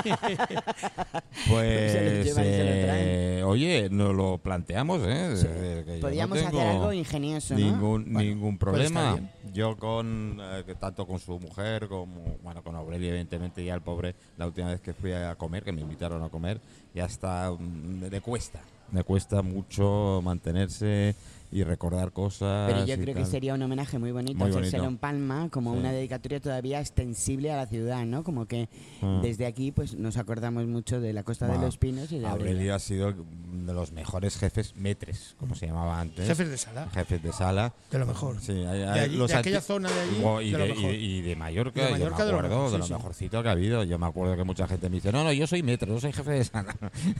[1.49, 5.33] Pues, Se y se eh, oye, nos lo planteamos, ¿eh?
[5.37, 5.47] Sí.
[5.49, 7.59] Eh, que yo Podríamos no hacer algo ingenioso, ¿no?
[7.59, 9.19] Ningún, Bueno, ningún estar problema.
[9.53, 14.15] Yo con, eh, tanto con su mujer como, bueno, con Aurelio, evidentemente, ya el pobre,
[14.37, 16.59] la última vez que fui a comer, que me invitaron a comer,
[16.93, 18.59] ya está, mm, le cuesta.
[18.91, 21.15] Le cuesta mucho mantenerse
[21.53, 22.71] y recordar cosas.
[22.71, 23.25] Pero yo creo que tal.
[23.31, 24.83] sería un homenaje muy bonito Muy bonito.
[24.83, 25.79] en Palma como Sí.
[25.79, 28.23] una dedicatoria todavía extensible a la ciudad, ¿no?
[28.23, 28.69] Como que
[29.01, 29.19] Ah.
[29.21, 32.51] desde aquí pues nos acordamos mucho de la Costa de los Pinos y de Aurelio.
[32.53, 36.27] Aurelio ha sido de los mejores jefes metres, como se llamaba antes.
[36.27, 37.73] Jefes de sala, Jefes de sala.
[37.91, 38.41] de lo mejor.
[38.41, 40.73] Sí, hay- de hay allí- los de aquella zona de allí, y, de lo de,
[40.73, 40.91] mejor.
[40.93, 42.93] y- y de Mallorca, De yo Mallorca, me de lo acuerdo, mejor, de lo sí.
[42.93, 43.83] mejorcito que ha habido.
[43.83, 46.11] Yo me acuerdo que mucha gente me dice, no, no, yo soy metro, yo soy
[46.11, 46.75] jefe de sala.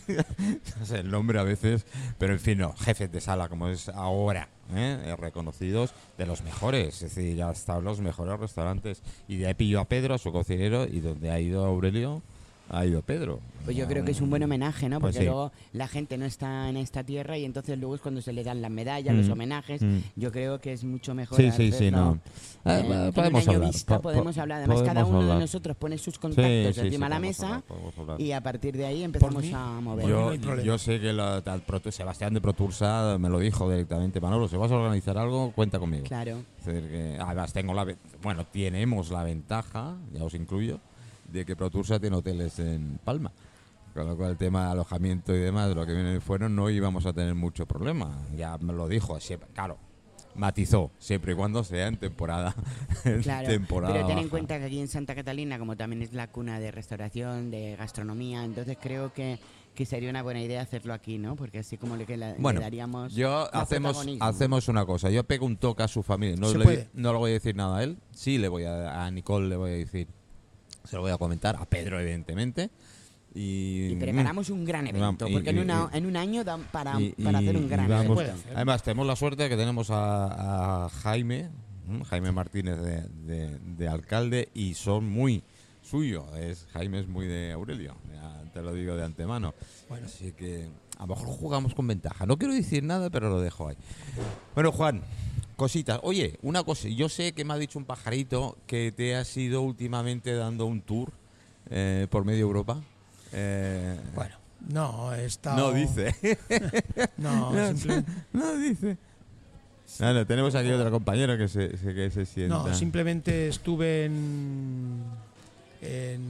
[0.80, 1.86] no sé el nombre a veces,
[2.17, 4.45] pero en fin, no, jefes de sala, como es ahora, ¿eh?
[4.75, 7.01] Eh, reconocidos de los mejores.
[7.01, 9.01] Es decir, ya ha estado en los mejores restaurantes.
[9.27, 12.21] Y de ahí pilló a Pedro, a su cocinero, y donde ha ido Aurelio,
[12.73, 13.39] ha ido Pedro.
[13.65, 14.99] Pues yo creo que es un buen homenaje, ¿no?
[14.99, 15.25] Pues Porque sí.
[15.31, 18.43] luego la gente no está en esta tierra y entonces luego es cuando se le
[18.43, 19.81] dan las medallas, los Mm, homenajes.
[19.81, 19.97] mm.
[20.17, 21.38] Yo creo que es mucho mejor.
[21.38, 21.97] Sí, sí, sí, hacerlo,
[22.65, 22.71] no.
[22.71, 23.71] eh, Eh, un podemos hablar.
[23.71, 24.57] vista po- po- podemos hablar.
[24.59, 27.63] Además, cada uno de nosotros pone sus contactos sí, encima de la mesa
[27.97, 30.07] hablar, y a partir de ahí empezamos a mover.
[30.09, 34.47] No Yo, sé que la- tal Protu- Sebastián de Protursa me lo dijo directamente, Manolo,
[34.49, 36.03] si vas a organizar algo, cuenta conmigo.
[36.03, 36.39] Claro.
[36.59, 37.86] Es decir, que además tengo la
[38.21, 40.79] bueno, tenemos la ventaja, ya os incluyo,
[41.34, 43.32] de que Protursa tiene hoteles en Palma.
[43.93, 46.50] Con lo cual el tema de alojamiento y demás, de lo que viene de fuera,
[46.50, 48.26] no íbamos a tener mucho problema.
[48.36, 49.78] Ya me lo dijo, siempre, claro,
[50.36, 52.56] matizó, siempre y cuando sea en temporada.
[53.06, 54.30] en Claro, temporada pero ten en baja.
[54.32, 58.43] cuenta que aquí en Santa Catalina, como también es la cuna de restauración, de gastronomía,
[58.43, 59.38] entonces creo que,
[59.76, 61.36] que sería una buena idea hacerlo aquí, ¿no?
[61.36, 65.12] Porque así como le, le Bueno, daríamos yo hacemos, hacemos una cosa.
[65.12, 66.36] Yo pego un toque a su familia.
[66.38, 68.00] No le, no le voy a decir nada a él.
[68.12, 70.08] Sí, le voy a, a Nicole le voy a decir.
[70.84, 71.56] Se lo voy a comentar.
[71.56, 72.69] A Pedro, evidentemente.
[73.36, 76.43] Y, Y preparamos un gran evento, y- porque en, y- una- y- en un año
[76.43, 78.41] dan para, y- para hacer un gran vamos- evento.
[78.56, 81.50] Además, tenemos la suerte de que tenemos a, a Jaime.
[82.10, 85.43] Jaime Martínez de, de- de alcalde, y son muy
[85.82, 86.26] suyo.
[86.38, 89.54] Es, Jaime es muy de Aurelio, ya te lo digo de antemano.
[89.89, 90.06] Bueno.
[90.06, 92.26] Así que a lo mejor jugamos con ventaja.
[92.26, 93.76] No quiero decir nada, pero lo dejo ahí.
[94.54, 95.02] Bueno, Juan,
[95.55, 95.99] cositas.
[96.03, 96.87] Oye, una cosa.
[96.89, 100.81] Yo sé que me ha dicho un pajarito que te has ido últimamente dando un
[100.81, 101.11] tour
[101.69, 102.81] eh, por medio Europa.
[103.31, 104.35] Eh, Bueno,
[104.69, 105.57] no, he estado...
[105.57, 106.15] no dice.
[107.17, 108.97] No, No, simple- no dice.
[110.27, 112.55] Tenemos aquí otra compañera que se, se- que se sienta.
[112.57, 115.03] no, simplemente estuve en,
[115.81, 116.21] en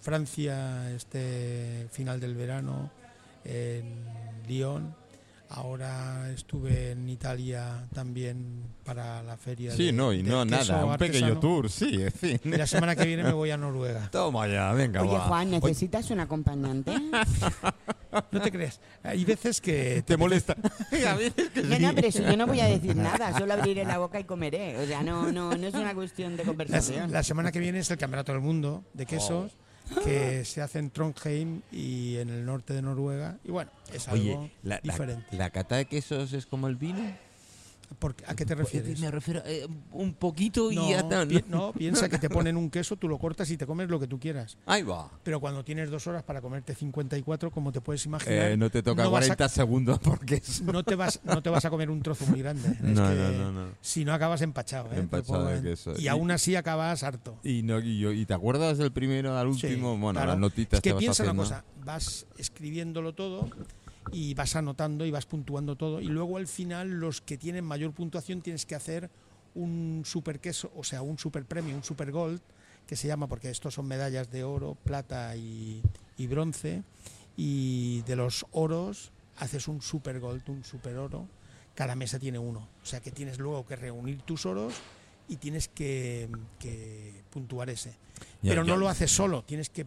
[0.00, 2.90] Francia este final del verano,
[3.44, 3.84] en
[4.46, 4.94] Lyon.
[5.50, 9.72] Ahora estuve en Italia también para la feria.
[9.74, 10.84] Sí, de- no, y no queso nada.
[10.84, 11.40] Un pequeño artesano.
[11.40, 12.40] tour, sí, en fin.
[12.44, 14.10] Y la semana que viene me voy a Noruega.
[14.10, 15.20] Toma ya, venga, Oye, va.
[15.20, 16.92] Juan, Oye, ¿necesitas un acompañante?
[18.32, 18.80] No te crees.
[19.02, 20.56] Hay veces que ¿Te molesta?
[21.06, 21.82] A veces que No, sí.
[21.82, 24.78] no, pero si yo no voy a decir nada, solo abriré la boca y comeré.
[24.78, 27.12] O sea, no, no, no es una cuestión de La, conversación.
[27.12, 29.52] la semana que viene es el Campeonato del Mundo de quesos
[30.04, 33.38] que se hace en Trondheim y en el norte de Noruega.
[33.44, 35.36] Y bueno, es algo Oye, la, la- diferente.
[35.36, 37.00] la cata de quesos es como el vino.
[37.98, 39.00] ¿Por qué- ¿A qué te refieres?
[39.00, 41.26] Me refiero eh, un poquito y No, ya está.
[41.26, 43.98] pi- no, piensa que te ponen un queso, tú lo cortas y te comes lo
[43.98, 44.56] que tú quieras.
[44.66, 45.10] Ahí va.
[45.22, 48.82] Pero cuando tienes dos horas para comerte 54, como te puedes imaginar, Eh, no te
[48.82, 50.60] toca no vas a- 40 segundos porque es.
[50.62, 52.68] no te vas, no te vas a comer un trozo muy grande.
[52.72, 53.68] Es No, que no, no, no.
[53.80, 54.88] Si no acabas empachado.
[54.92, 54.94] ¿eh?
[54.94, 55.94] Te Empachado de queso.
[55.96, 57.38] Y Y- aún así acabas harto.
[57.42, 59.96] Y, no, y, yo- ¿y te acuerdas del primero al Sí, último?
[59.96, 60.32] bueno, claro.
[60.32, 61.42] las notitas Es que vas piensa una haciendo.
[61.42, 63.48] cosa, vas escribiéndolo todo
[64.12, 67.92] y vas anotando y vas puntuando todo y luego al final los que tienen mayor
[67.92, 69.10] puntuación tienes que hacer
[69.54, 72.40] un super queso, o sea, un super premio, un super gold,
[72.86, 75.82] que se llama porque estos son medallas de oro, plata y,
[76.16, 76.82] y bronce
[77.36, 81.26] y de los oros haces un super gold, un super oro,
[81.74, 84.74] cada mesa tiene uno, o sea que tienes luego que reunir tus oros
[85.28, 87.90] y tienes que, que puntuar ese.
[88.42, 88.72] Ya, Pero ya.
[88.72, 89.86] no lo haces solo, tienes que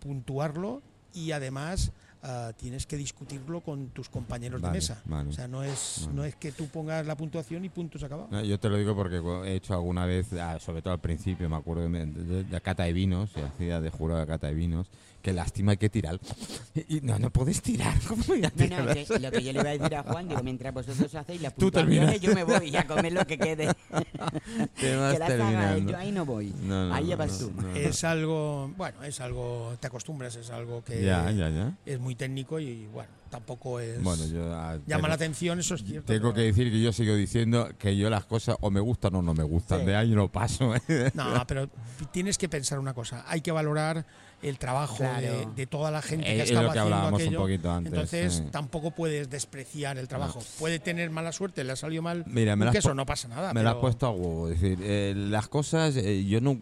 [0.00, 1.92] puntuarlo y además
[2.22, 5.02] ah, tienes que discutirlo con tus compañeros Vale, de mesa.
[5.04, 5.30] vale.
[5.30, 6.16] O sea, no es, Vale.
[6.16, 8.28] no es que tú pongas la puntuación y puntos acabado.
[8.30, 9.16] No, yo te lo digo porque
[9.48, 12.84] he hecho alguna vez, ah, sobre todo al principio, me acuerdo de, de- de cata
[12.84, 14.88] de vinos, se hacía de jurado de cata de vinos,
[15.20, 16.18] qué lástima hay que tirar.
[16.72, 17.94] Y, y no, no puedes tirar.
[18.08, 18.84] ¿Cómo voy a No, tirar?
[18.86, 21.42] no, que lo que yo le iba a decir a Juan, digo, mientras vosotros hacéis
[21.42, 22.20] las Tú puntuaciones, terminas.
[22.20, 23.74] yo me voy a comer lo que quede.
[24.80, 25.92] Te vas que él, terminando.
[25.92, 26.54] yo ahí no voy.
[26.62, 27.52] No, no, ahí no, ya vas no, tú.
[27.56, 27.74] no, no.
[27.76, 31.72] Es algo, bueno, es algo, te acostumbras, es algo que Ya, ya, ya.
[31.86, 34.00] es muy técnico y bueno, tampoco es...
[34.02, 36.06] Bueno, yo ah, llama tengo- la atención, eso es cierto.
[36.12, 39.14] Tengo pero- que decir que yo sigo diciendo que yo las cosas o me gustan
[39.16, 39.80] o no me gustan.
[39.80, 39.86] Sí.
[39.86, 40.72] De ahí no paso.
[40.88, 41.10] ¿eh?
[41.14, 41.68] No, pero
[42.12, 43.24] tienes que pensar una cosa.
[43.26, 44.06] Hay que valorar
[44.42, 45.20] el trabajo Claro.
[45.20, 47.40] de, de toda la gente Eh, que es estaba lo que haciendo hablábamos un aquello.
[47.40, 48.42] poquito antes, Entonces sí.
[48.50, 50.40] tampoco puedes despreciar el trabajo.
[50.58, 52.24] Puede tener mala suerte, le ha salido mal.
[52.26, 53.52] Mira, me po- no pasa nada.
[53.52, 54.48] Me la has puesto a huevo.
[54.48, 56.58] Es decir, eh, las cosas, eh, yo no.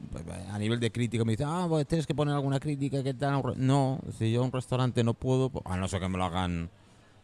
[0.52, 3.42] A nivel de crítico me dicen, ah, pues tienes que poner alguna crítica, ¿qué tal?
[3.56, 6.70] No, si yo a un restaurante no puedo, a no ser que me lo hagan.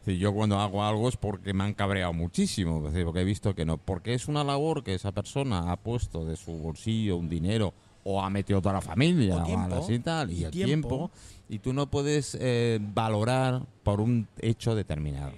[0.05, 3.23] Si yo cuando hago algo es porque me han cabreado muchísimo, es decir, porque he
[3.23, 3.77] visto que no.
[3.77, 7.73] Porque es una labor que esa persona ha puesto de su bolsillo un dinero
[8.07, 10.87] o ha metido toda la familia O tiempo, así y tal, y, y el tiempo.
[10.87, 11.11] tiempo.
[11.49, 15.33] Y tú no puedes eh, valorar por un hecho determinado.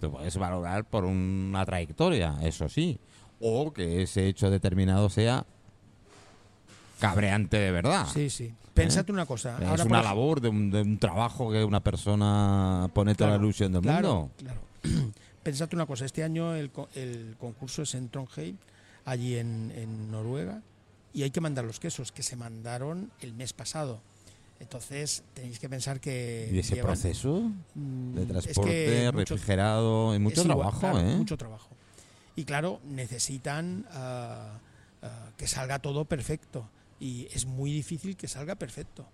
[0.00, 2.98] Tú puedes valorar por una trayectoria, eso sí.
[3.40, 5.46] O que ese hecho determinado sea
[7.00, 8.06] cabreante de verdad.
[8.12, 8.52] Sí, sí.
[8.74, 9.56] Pensate una cosa.
[9.60, 13.36] Es ahora, una labor de un, de un trabajo que una persona pone toda la
[13.36, 14.30] ilusión del claro, mundo.
[14.36, 14.60] Claro.
[15.42, 16.04] Pensate una cosa.
[16.04, 18.56] Este año el, el concurso es en Trondheim,
[19.04, 20.60] allí en, en Noruega,
[21.14, 24.00] y hay que mandar los quesos que se mandaron el mes pasado.
[24.60, 29.34] Entonces tenéis que pensar que Y ese llevan- proceso Mm, de es que transporte, mucho-
[29.34, 31.16] refrigerado, y mucho igual, trabajo, claro, ¿eh?
[31.16, 31.68] Mucho trabajo.
[32.36, 34.58] Y claro, necesitan ah,
[35.02, 36.68] ah, que salga todo perfecto.
[37.00, 39.06] Y es muy difícil que salga perfecto.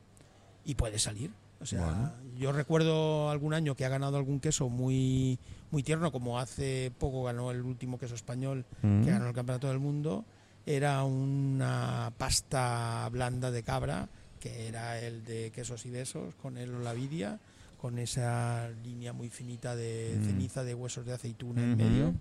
[0.65, 1.31] Y puede salir.
[1.61, 2.13] O sea, Bueno.
[2.39, 5.39] yo recuerdo algún año que ha ganado algún queso muy,
[5.71, 9.03] muy tierno, como hace poco ganó el último queso español Mm.
[9.05, 10.25] que ganó el Campeonato del Mundo.
[10.67, 14.09] Era una pasta blanda de cabra,
[14.41, 17.39] que era el de quesos y besos, con el olavidia,
[17.81, 20.25] con esa línea muy finita de Mm.
[20.27, 22.15] ceniza de huesos de aceituna en medio.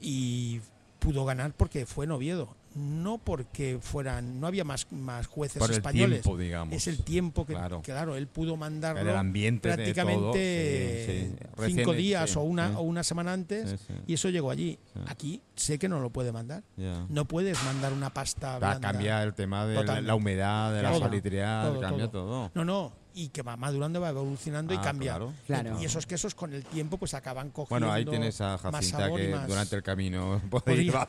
[0.00, 0.60] Y
[1.00, 2.54] pudo ganar porque fue en Oviedo.
[2.74, 6.22] No porque fueran, no había más, más jueces Por el españoles.
[6.22, 6.74] tiempo, digamos.
[6.74, 7.82] Es el tiempo que, Claro.
[7.82, 11.74] claro, él pudo mandarlo El ambiente prácticamente todo, sí, sí.
[11.74, 13.76] cinco días sí, o, una, o una semana antes
[14.06, 14.78] y eso llegó allí.
[15.06, 16.62] Aquí sé que no lo puede mandar.
[17.08, 18.92] No puedes mandar una pasta blanda.
[18.92, 22.50] cambia el tema de la, humedad, de la Todo, todo, cambia todo.
[22.54, 25.10] No, no, y que va madurando, va evolucionando y Ah, cambia.
[25.16, 25.32] claro.
[25.46, 25.80] Claro.
[25.82, 29.16] Y esos quesos con el tiempo pues acaban cogiendo Bueno, ahí tienes a Jacinta y
[29.16, 31.02] que más- durante el camino podría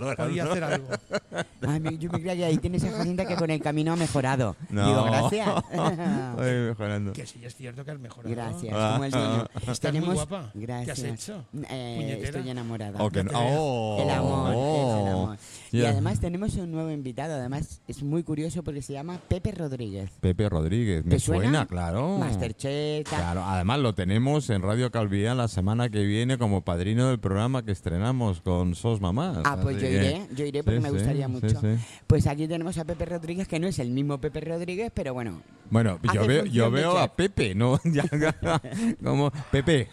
[0.43, 0.87] hacer algo.
[1.61, 4.55] Ay, yo me creía que ahí tienes a Jacinta que con el camino ha mejorado.
[4.69, 4.87] No.
[4.87, 5.49] Digo, gracias.
[6.37, 7.13] Ay, mejorando.
[7.13, 8.33] Que sí es cierto que has mejorado.
[8.33, 8.91] gracias, Ah.
[8.93, 9.45] como el sueño.
[9.55, 10.51] Estás Tenemos- muy guapa.
[10.53, 10.99] Gracias.
[11.01, 11.45] ¿Qué has hecho?
[11.69, 13.03] Eh, estoy enamorada.
[13.03, 13.39] O que no no.
[13.39, 13.59] te veo.
[13.61, 14.93] Oh, El amor, oh.
[14.95, 15.37] es el amor.
[15.71, 15.89] Y Ya.
[15.89, 20.09] además tenemos un nuevo invitado, además es muy curioso porque se llama Pepe Rodríguez.
[20.19, 21.65] Pepe Rodríguez, me ¿Te suena?
[21.67, 21.98] claro.
[22.19, 23.09] Masterchef.
[23.09, 23.19] tal.
[23.19, 27.63] Claro, además lo tenemos en Radio Calvía la semana que viene como padrino del programa
[27.65, 29.39] que estrenamos con Sos Mamás.
[29.45, 31.49] Ah, pues así yo que- iré, yo iré porque Sí, me gustaría sí, mucho.
[31.61, 31.67] sí.
[32.07, 35.41] Pues aquí tenemos a Pepe Rodríguez, que no es el mismo Pepe Rodríguez, pero bueno,
[35.69, 37.07] Bueno, yo veo, yo a.
[37.15, 37.79] Pepe, ¿no?
[39.03, 39.87] Como Pepe,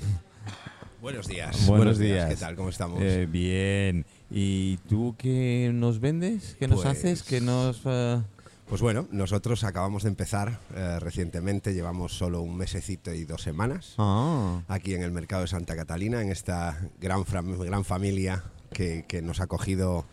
[1.01, 1.67] Buenos días.
[1.67, 2.29] Buenos días.
[2.31, 2.57] ¿Qué tal?
[2.57, 3.01] ¿Cómo estamos?
[3.01, 4.05] eh, bien.
[4.31, 6.57] ¿Y tú qué nos vendes?
[6.59, 7.23] ¿Qué nos Pues- haces?
[7.23, 7.83] ¿Qué nos...?
[7.85, 8.21] eh,
[8.69, 13.95] Pues bueno, nosotros acabamos de empezar eh, recientemente, llevamos solo un mesecito y dos semanas
[13.97, 19.23] Ah, aquí en el mercado de Santa Catalina, en esta gran, gran familia que, que
[19.23, 20.05] nos ha acogido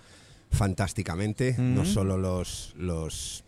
[0.52, 1.86] fantásticamente, no Mm.
[1.88, 3.44] solo los, los,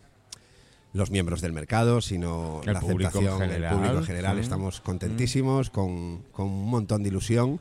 [0.92, 4.34] los miembros del mercado, sino El la aceptación, el general, público en general.
[4.38, 4.40] sí.
[4.42, 7.60] Estamos contentísimos, con, con un montón de ilusión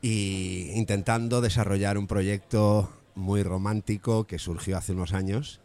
[0.00, 5.60] y intentando desarrollar un proyecto muy romántico que surgió hace unos años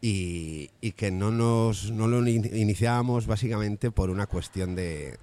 [0.00, 5.18] y, y que no, nos, no lo in- iniciábamos básicamente por una cuestión de,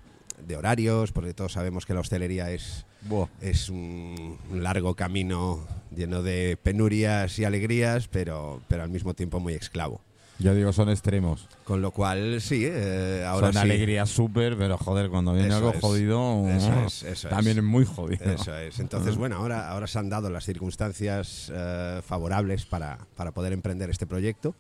[0.45, 3.27] de horarios, porque todos sabemos que la hostelería es, buah.
[3.41, 9.53] es un largo camino lleno de penurias y alegrías, pero, pero al mismo tiempo muy
[9.53, 10.01] esclavo.
[10.39, 11.47] Yo digo, son extremos.
[11.63, 13.59] Con lo cual, sí, eh, ahora son sí.
[13.59, 15.79] alegrías súper, pero joder, cuando viene Eso algo es.
[15.81, 17.63] jodido, Eso es, eso también es.
[17.63, 18.23] muy jodido.
[18.23, 18.77] Eso es.
[18.79, 23.89] Entonces, bueno, ahora, ahora se han dado las circunstancias eh, favorables para, para poder emprender
[23.89, 24.53] este proyecto.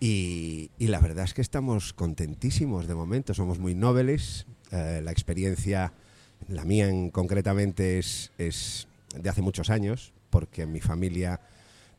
[0.00, 4.46] Y, y la verdad es que estamos contentísimos de momento, somos muy nobles.
[4.70, 5.92] eh, la experiencia,
[6.48, 11.40] la mía en- concretamente, es, es de hace muchos años, porque mi familia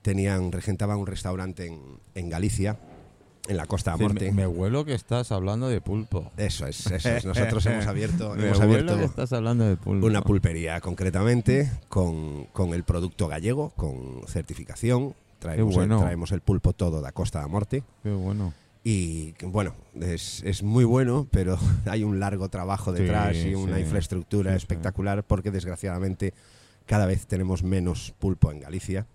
[0.01, 1.79] tenían, regentaban un restaurante en,
[2.15, 2.77] en Galicia,
[3.47, 4.25] en la Costa de Morte.
[4.31, 6.31] me, me huelo que estás hablando de pulpo.
[6.35, 7.25] Eso es, eso es.
[7.25, 10.05] Nosotros hemos abierto, me hemos abierto que estás hablando de pulpo.
[10.05, 15.13] una pulpería concretamente con, con el producto gallego, con certificación.
[15.53, 15.95] Traemos, bueno.
[15.97, 17.83] el, traemos el pulpo todo de Costa da Morte.
[18.03, 18.53] Qué bueno.
[18.83, 23.75] Y bueno, es, es muy bueno, pero hay un largo trabajo Sí, detrás y una
[23.77, 23.81] sí.
[23.81, 26.33] infraestructura Sí, espectacular porque desgraciadamente
[26.85, 29.07] cada vez tenemos menos pulpo en Galicia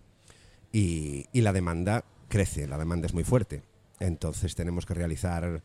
[0.72, 3.62] y, y la demanda crece, la demanda es muy fuerte.
[4.00, 5.62] Entonces tenemos que realizar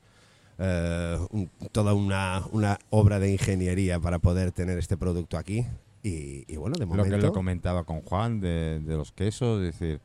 [0.60, 5.66] eh, un- toda una, una obra de ingeniería para poder tener este producto aquí.
[6.04, 7.18] Y, y bueno, de Lo momento...
[7.18, 10.00] que le comentaba con Juan de, de los quesos, es decir,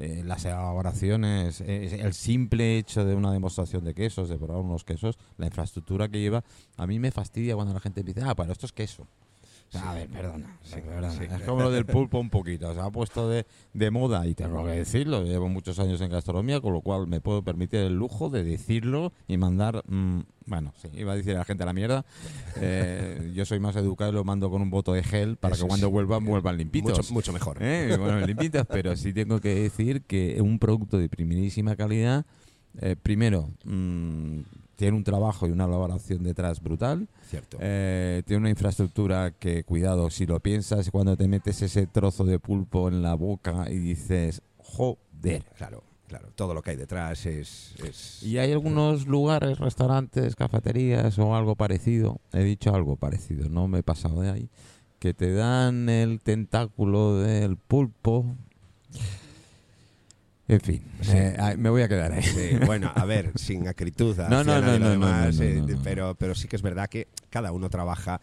[0.00, 5.18] eh, las elaboraciones, el simple hecho de una demostración de quesos, de probar unos quesos,
[5.36, 6.42] la infraestructura que lleva,
[6.76, 9.06] a mí me fastidia cuando la gente dice, ah, pero esto es queso.
[9.74, 10.58] A ver, perdona.
[10.72, 11.10] perdona.
[11.10, 11.24] sí.
[11.24, 12.72] Es como lo del pulpo un poquito.
[12.74, 15.22] Se ha puesto de, de moda y tengo que decirlo.
[15.22, 19.12] Llevo muchos años en gastronomía, con lo cual me puedo permitir el lujo de decirlo
[19.28, 19.82] y mandar.
[19.86, 22.04] mm, bueno, sí, iba a decir a la gente a la mierda.
[22.56, 25.64] Eh, yo soy más educado y lo mando con un voto de gel para Eso
[25.64, 25.92] que cuando sí.
[25.92, 26.98] vuelvan, vuelvan limpitos.
[26.98, 27.58] Mucho, mucho mejor.
[27.60, 28.26] Eh, bueno,
[28.68, 32.26] pero sí tengo que decir que un producto de primerísima calidad,
[32.80, 34.40] eh, primero, mm,
[34.80, 37.06] tiene un trabajo y una elaboración detrás brutal.
[37.28, 37.58] Cierto.
[37.60, 42.38] Eh, tiene una infraestructura que, cuidado, si lo piensas, cuando te metes ese trozo de
[42.38, 45.44] pulpo en la boca y dices, joder.
[45.58, 46.30] Claro, claro.
[46.34, 47.74] Todo lo que hay detrás es...
[47.84, 53.68] es- Y hay algunos lugares, restaurantes, cafeterías o algo parecido, he dicho algo parecido, no
[53.68, 54.48] me he pasado de ahí,
[54.98, 58.24] que te dan el tentáculo del pulpo.
[60.50, 61.12] En fin, Sí.
[61.14, 62.22] eh, ah, me voy a quedar ahí.
[62.22, 66.14] Sí, bueno, a ver, sin acritud No, no, no, no, no, demás, no, eh, pero,
[66.16, 68.20] pero sí que es verdad que cada uno trabaja,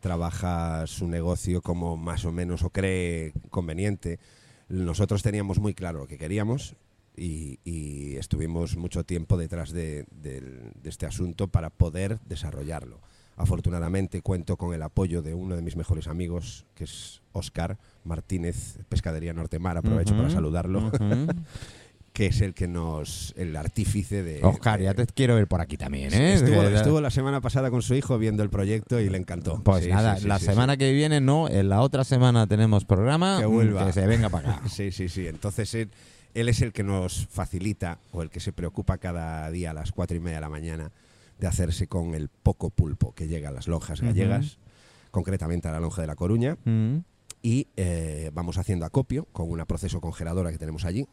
[0.00, 4.20] trabaja su negocio como más o menos o cree conveniente.
[4.68, 6.76] Nosotros teníamos muy claro lo que queríamos
[7.16, 10.06] y, y estuvimos mucho tiempo detrás de
[10.84, 13.00] este asunto para poder desarrollarlo.
[13.36, 18.78] Afortunadamente cuento con el apoyo de uno de mis mejores amigos, que es Oscar Martínez,
[18.88, 20.92] Pescadería Nortemar, aprovecho para saludarlo,
[22.12, 24.40] que es el que nos, el artífice de...
[24.44, 26.34] Oscar, de- ya te quiero ver por aquí también, ¿eh?
[26.34, 29.60] Estuvo, la semana pasada con su hijo viendo el proyecto y le encantó.
[29.64, 32.84] Pues Sí, nada, sí, sí, la semana que viene no, en la otra semana tenemos
[32.84, 33.38] programa.
[33.40, 33.86] Que vuelva.
[33.86, 34.62] Que se venga para acá.
[34.68, 35.26] Sí, sí, sí.
[35.26, 35.90] Entonces él,
[36.34, 39.90] él es el que nos facilita o el que se preocupa cada día a las
[39.90, 40.92] cuatro y media de la mañana
[41.38, 44.58] de hacerse con el poco pulpo que llega a las lonjas gallegas,
[45.10, 46.56] concretamente a la lonja de la Coruña.
[46.64, 46.98] Mm.
[47.42, 51.06] y eh, vamos haciendo acopio con una proceso congeladora que tenemos allí,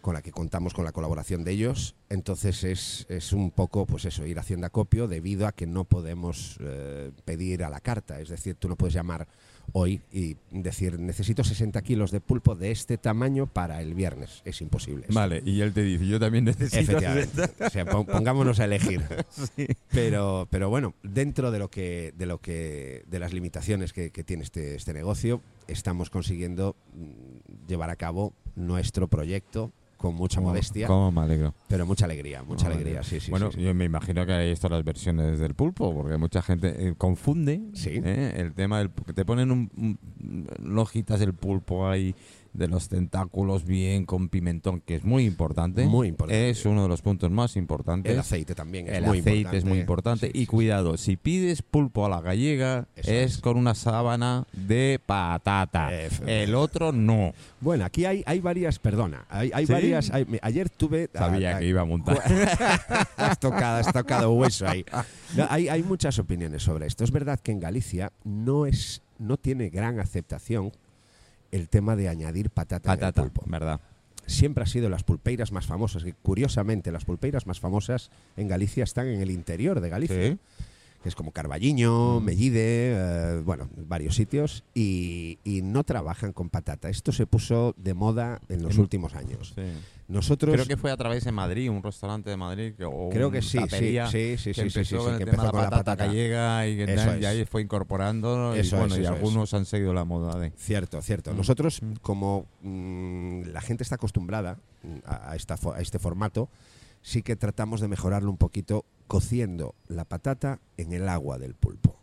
[0.00, 1.94] con la que contamos con la colaboración de ellos.
[2.08, 6.58] Entonces es, es un poco, pues eso, ir haciendo acopio debido a que no podemos
[6.60, 8.20] eh, pedir a la carta.
[8.20, 9.28] Es decir, tú no puedes llamar
[9.74, 14.42] hoy y decir, necesito 60 kilos de pulpo de este tamaño para el viernes.
[14.44, 15.06] Es imposible.
[15.08, 15.14] eso.
[15.14, 16.80] Vale, y él te dice, yo también necesito...
[16.80, 17.64] Efectivamente.
[17.64, 19.00] O sea, pon- pongámonos a elegir.
[19.90, 24.24] Pero, pero bueno, dentro de lo que, de lo que, de las limitaciones que, que
[24.24, 30.86] tiene este, este negocio, estamos consiguiendo mm, llevar a cabo nuestro proyecto con mucha modestia,
[30.88, 31.54] cómo me alegro.
[31.68, 33.30] pero mucha alegría, mucha alegría, sí, sí.
[33.30, 33.62] bueno, sí, sí.
[33.64, 37.62] yo me imagino que hay esto las versiones del pulpo, porque mucha gente eh, confunde
[37.72, 38.00] Sí.
[38.04, 42.14] eh, el tema del que te ponen un, un- lojitas del pulpo ahí
[42.52, 45.84] de los tentáculos bien con pimentón, que es muy importante.
[45.86, 46.50] Muy importante.
[46.50, 48.12] Es uno de los puntos más importantes.
[48.12, 49.58] El aceite también es El muy aceite importante.
[49.58, 50.26] es muy importante.
[50.26, 53.38] Sí, y sí, cuidado, si pides pulpo a la gallega, Eso es, es.
[53.38, 55.90] con una sábana de patata.
[56.26, 57.32] El otro no.
[57.60, 59.72] Bueno, aquí hay, hay varias, perdona, hay, hay ¿Sí?
[59.72, 60.10] varias.
[60.10, 61.08] hay- ayer tuve.
[61.14, 62.20] Sabía ah, que iba a montar.
[63.16, 64.84] has tocado, has tocado hueso ahí.
[65.36, 67.04] No, hay, hay muchas opiniones sobre esto.
[67.04, 70.72] Es verdad que en Galicia no es, no tiene gran aceptación
[71.52, 73.44] el tema de añadir patata, en el patata, pulpo.
[73.46, 73.80] ¿verdad?
[74.26, 76.04] Siempre ha sido las pulpeiras más famosas.
[76.04, 80.30] Y curiosamente, las pulpeiras más famosas en Galicia están en el interior de Galicia.
[80.32, 80.38] Sí.
[81.02, 82.24] Que es como Carballiño, Mm.
[82.24, 84.62] Mellide, eh, bueno, varios sitios.
[84.74, 86.88] Y, y no trabajan con patata.
[86.88, 89.52] Esto se puso de moda en los En- últimos años.
[89.56, 89.62] Sí.
[90.08, 90.52] Nosotros.
[90.54, 92.74] Creo que fue a través de Madrid, un restaurante de Madrid.
[92.76, 95.24] Que, o Creo que sí, sí, sí, sí, que sí, sí, empezó con el que
[95.26, 96.06] tema de la patata, patata.
[96.06, 98.54] gallega y, tal, y ahí fue incorporando.
[98.54, 99.08] Eso y bueno, es, y es.
[99.08, 100.50] algunos han seguido la moda de.
[100.56, 101.32] Cierto, cierto.
[101.32, 101.36] Mm.
[101.36, 101.92] Nosotros, Mm.
[102.02, 104.58] como mm, la gente está acostumbrada
[105.06, 106.48] a, esta a este formato,
[107.00, 111.96] sí que tratamos de mejorarlo un poquito cociendo la patata en el agua del pulpo.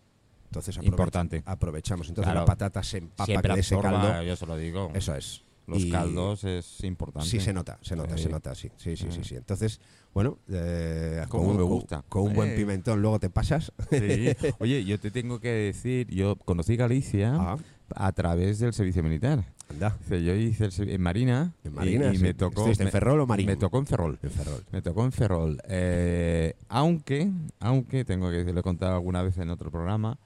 [0.45, 1.43] Entonces Importante.
[1.45, 2.07] aprovechamos.
[2.09, 2.39] Entonces Claro.
[2.41, 4.23] la patata se empapa de ese caldo.
[4.23, 4.89] yo se lo digo.
[4.95, 5.43] Eso es.
[5.69, 7.27] Los Y- caldos es importante.
[7.29, 8.23] Sí, se nota, se nota, Sí.
[8.23, 8.69] se nota, sí.
[8.77, 9.35] Sí, sí, sí, sí.
[9.35, 9.79] Entonces,
[10.13, 12.03] bueno, eh, con, un- me gusta.
[12.09, 12.55] con un buen Eh.
[12.55, 13.71] pimentón luego te pasas.
[13.89, 13.97] Sí.
[14.59, 17.57] Oye, yo te tengo que decir, yo conocí Galicia Ah,
[17.95, 19.45] a través del servicio militar.
[19.69, 19.95] anda.
[20.09, 21.53] Yo hice el en Marina.
[21.63, 22.23] En y- Marina, y, sí.
[22.23, 22.61] me tocó.
[22.61, 23.45] ¿Estuviste en Ferrol o Marín?
[23.45, 24.17] Me tocó en Ferrol.
[24.23, 24.63] En Ferrol.
[24.71, 25.61] Me tocó en Ferrol.
[25.67, 30.17] Eh, aunque, aunque, tengo que lo he contado alguna vez en otro programa,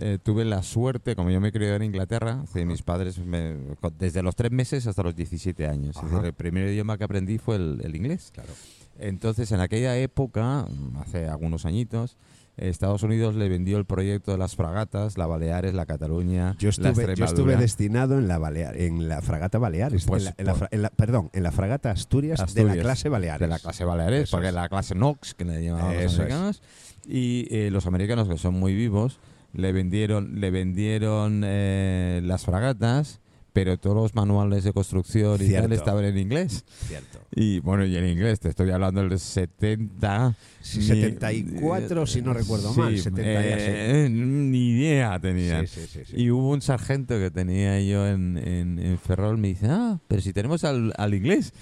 [0.00, 3.56] eh, tuve la suerte, como yo me crié en Inglaterra, sí, mis padres, me-
[3.98, 5.96] desde los tres meses hasta los 17 años.
[5.96, 8.30] Es decir, el primer idioma que aprendí fue el, el inglés.
[8.32, 8.50] Claro.
[8.98, 10.66] Entonces, en aquella época,
[11.00, 12.16] hace algunos añitos,
[12.56, 16.70] Estados Unidos le vendió el proyecto de las fragatas, la Baleares, la Cataluña, Yo la
[16.70, 17.26] estuve, yo Extremadura.
[17.26, 20.04] estuve destinado en la, Balea- en la fragata Baleares.
[20.06, 22.76] Pues, en la- en la fra- en la- perdón, en la fragata Asturias, de Asturias,
[22.76, 23.40] la clase Baleares.
[23.40, 24.54] De la clase Baleares, Eso porque es.
[24.54, 26.18] la clase Knox, que le llamaban los Eso es.
[26.18, 26.62] americanos.
[27.06, 29.20] Y eh, los americanos, que son muy vivos,
[29.52, 33.20] le vendieron, le vendieron eh, las fragatas,
[33.52, 36.64] pero todos los manuales de construcción y tal estaban en inglés.
[36.86, 37.20] Cierto.
[37.34, 40.36] Y bueno, y en inglés, te estoy hablando del 70.
[40.68, 45.66] Sí, ni- 74, si no recuerdo mal, 70 ya eh, Ni idea tenía.
[45.66, 45.80] Sí.
[46.14, 50.20] Y hubo un sargento que tenía yo en, en, en Ferrol, me dice, ah, pero
[50.22, 51.52] si tenemos al, al inglés.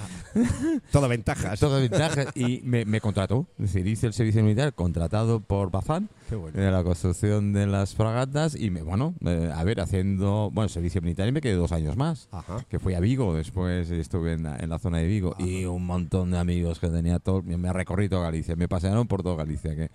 [0.90, 1.58] Todo ventajas.
[1.60, 2.28] Todo ventajas.
[2.34, 3.46] Y me, me contrató.
[3.58, 6.50] Es decir, hice el servicio militar contratado por Bazán bueno.
[6.52, 8.54] de la construcción de las fragatas.
[8.58, 11.96] Y me, bueno, eh, a ver, haciendo, bueno, servicio militar y me quedé dos años
[11.96, 12.28] más.
[12.32, 12.64] Ajá.
[12.68, 15.34] Que fui a Vigo después, estuve en la, en la zona de Vigo.
[15.38, 17.42] Y un montón de amigos que tenía todo.
[17.42, 18.56] Me, me recorrí toda Galicia.
[18.56, 18.68] Me
[19.04, 19.90] por toda Galicia, que,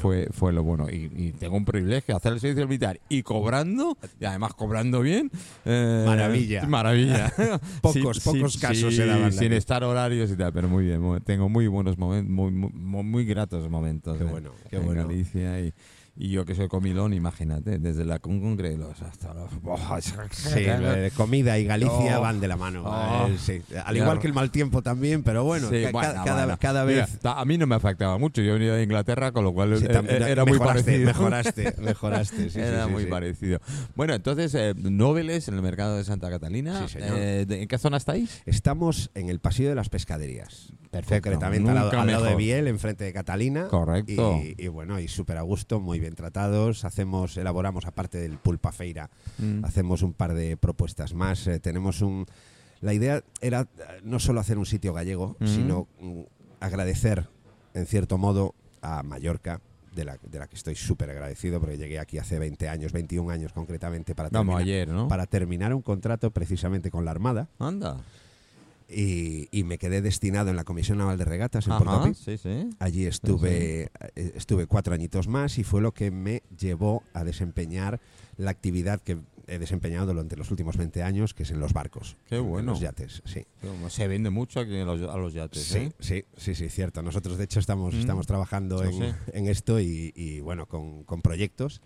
[0.00, 0.88] fue, fue lo bueno.
[0.90, 5.30] Y, y tengo un privilegio, hacer el servicio militar y cobrando, y además cobrando bien.
[5.64, 6.66] eh, Maravilla.
[6.66, 7.32] Maravilla.
[7.82, 11.02] Pocos- pocos casos se daban Sin estar horarios y tal, pero muy bien.
[11.24, 15.06] tengo muy buenos momentos, muy, muy, muy gratos momentos Qué en- bueno, qué en bueno.
[15.06, 15.60] Galicia.
[15.60, 15.72] Y,
[16.16, 19.50] y yo que soy comilón, imagínate, desde la Concongrelos hasta los...
[20.32, 22.22] Sí, eh, comida y Galicia Oh.
[22.22, 22.84] van de la mano.
[22.86, 23.26] Oh.
[23.28, 23.62] eh, sí.
[23.84, 26.58] Al igual que el mal tiempo también, pero bueno, Sí, ca- bueno, ca- cada, bueno.
[26.60, 27.18] cada Mira, vez.
[27.22, 28.40] a mí no me afectaba mucho.
[28.42, 31.04] Yo venía de Inglaterra, con lo cual Sí, eh, eh, era muy parecido.
[31.06, 32.50] Mejoraste, mejoraste.
[32.50, 33.08] sí, era sí, sí, muy sí.
[33.10, 33.60] parecido.
[33.94, 36.88] Bueno, entonces, eh, Noveles en el mercado de Santa Catalina.
[36.88, 36.98] Sí.
[37.00, 38.42] Eh, ¿de- ¿En qué zona estáis?
[38.46, 40.72] Estamos en el pasillo de las pescaderías.
[40.90, 42.36] Perfecto, Concretamente al al lado de.
[42.36, 43.68] Biel, enfrente de Catalina.
[43.68, 44.40] Correcto.
[44.42, 46.84] Y, y bueno, y súper a gusto, muy bien tratados.
[46.84, 49.64] Hacemos, elaboramos, aparte del pulpa feira, Mm.
[49.64, 51.46] hacemos un par de propuestas más.
[51.46, 52.26] Eh, tenemos un.
[52.80, 53.66] La idea era eh,
[54.04, 55.46] no solo hacer un sitio gallego, Mm.
[55.46, 56.20] sino mm,
[56.60, 57.28] agradecer,
[57.74, 59.60] en cierto modo, a Mallorca.
[59.94, 63.30] De la, de la que estoy súper agradecido porque llegué aquí hace 20 años, 21
[63.30, 65.08] años concretamente, para Vamos, terminar, ayer, ¿no?
[65.08, 67.96] para terminar un contrato precisamente con la Armada Anda.
[68.88, 72.14] Y, y me quedé destinado en la Comisión Naval de Regatas en Ajá, Portopi.
[72.14, 72.70] sí, sí.
[72.78, 78.00] Allí estuve, eh, estuve cuatro añitos más y fue lo que me llevó a desempeñar
[78.36, 79.18] la actividad que
[79.48, 82.16] he desempeñado durante los últimos 20 años, que es en los barcos.
[82.26, 82.72] Qué en bueno.
[82.72, 83.44] los yates, sí.
[83.88, 85.92] Se vende mucho aquí a los, a los yates, Sí, ¿eh?
[86.00, 87.00] sí, sí, sí, cierto.
[87.02, 87.98] Nosotros, de hecho, estamos, Mm.
[88.00, 89.14] estamos trabajando Sí, en, sí.
[89.32, 91.80] en esto y, y, bueno, con, con proyectos.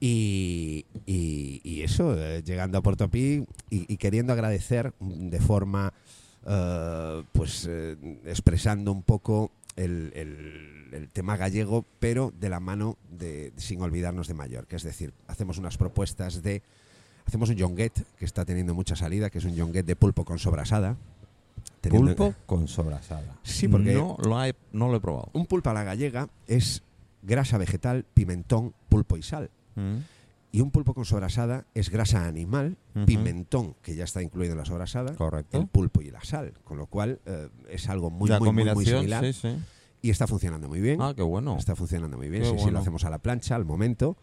[0.00, 5.92] Y, y- y eso, eh, llegando a Portopí y, y queriendo agradecer de forma,
[6.46, 12.96] eh, pues, eh, expresando un poco el, el- el tema gallego, pero de la mano
[13.10, 14.76] de, sin olvidarnos de Mallorca.
[14.76, 16.62] Es decir, hacemos unas propuestas de...
[17.26, 20.38] Hacemos un yonguet que está teniendo mucha salida, que es un yonguet de pulpo con
[20.38, 20.96] sobrasada.
[22.16, 23.36] Pulpo con sobrasada.
[23.42, 25.30] Sí, porque- No lo, he, no lo he probado.
[25.32, 26.82] Un pulpo a la gallega es
[27.22, 29.50] grasa vegetal, pimentón, pulpo y sal.
[29.74, 29.96] Mm.
[30.54, 32.76] Y un pulpo con sobrasada es grasa animal,
[33.06, 35.58] pimentón, que ya está incluido en la sobrasada, Correcto.
[35.58, 36.52] el pulpo y la sal.
[36.62, 39.24] Con lo cual eh, es algo muy, muy, muy, muy combinación, similar.
[39.24, 39.56] sí, sí.
[40.00, 41.02] Y está funcionando muy bien.
[41.02, 41.56] Ah, qué bueno.
[41.58, 42.42] Está funcionando muy bien.
[42.44, 42.74] Qué Sí, sí, bueno.
[42.74, 44.16] lo hacemos a la plancha, al momento.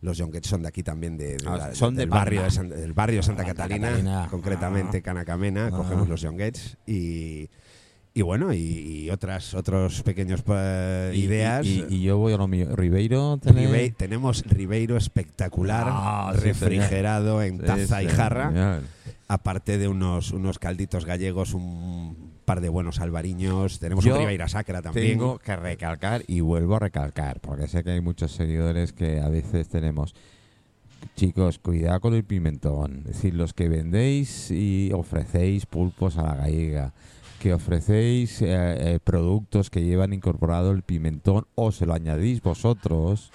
[0.00, 2.50] Los yonguets son de aquí también, de, de Ah, la- son de del, barrio de.
[2.50, 4.28] San- del barrio de Santa Santa Catalina, Catalina.
[4.28, 5.02] concretamente Ah.
[5.02, 5.66] Canacamena.
[5.68, 5.70] Ah.
[5.70, 7.48] Cogemos los yonguets y,
[8.16, 8.58] y bueno, y,
[9.04, 11.66] y otras otros pequeños eh, Y- ideas.
[11.66, 12.74] Y, y yo voy a lo mío.
[12.74, 13.38] Ribeiro,
[13.96, 18.80] tenemos Ribeiro espectacular, Ah, sí, refrigerado en Sí, taza y sí, jarra,
[19.28, 24.48] aparte de unos, unos calditos gallegos, un par de buenos albariños, tenemos Yo un Ribeira
[24.48, 25.08] Sacra también.
[25.18, 29.28] Tengo que recalcar y vuelvo a recalcar, porque sé que hay muchos seguidores que a
[29.28, 30.14] veces tenemos.
[31.16, 32.98] Chicos, cuidado con el pimentón.
[33.00, 36.92] Es decir, los que vendéis y ofrecéis pulpos a la gallega,
[37.40, 43.30] que ofrecéis eh, eh, productos que llevan incorporado el pimentón o se lo añadís vosotros,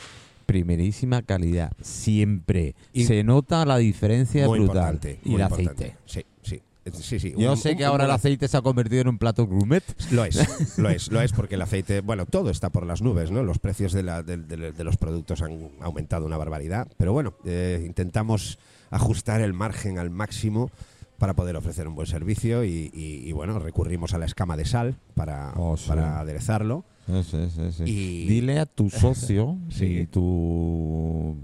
[0.46, 2.76] primerísima calidad, siempre.
[2.94, 5.00] Y- se nota la diferencia muy brutal.
[5.24, 5.96] y el aceite.
[6.06, 6.62] Sí, sí.
[6.94, 7.34] Sí, sí.
[7.38, 9.84] Yo Un- sé que un ahora el aceite se ha convertido en un plato gourmet.
[10.12, 13.30] Lo es, lo es, lo es porque el aceite, bueno, todo está por las nubes,
[13.30, 13.44] ¿no?
[13.44, 17.36] Los precios de, la- de- de- de los productos han aumentado una barbaridad, pero bueno,
[17.46, 18.58] eh, intentamos
[18.90, 20.72] ajustar el margen al máximo
[21.22, 24.66] para poder ofrecer un buen servicio y, y- y, bueno, recurrimos a la escama de
[24.66, 25.88] sal para, Oh, sí.
[25.88, 26.84] para aderezarlo.
[27.06, 27.48] Sí,
[27.78, 27.84] sí.
[27.86, 31.38] Y- Dile a tu socio y tu,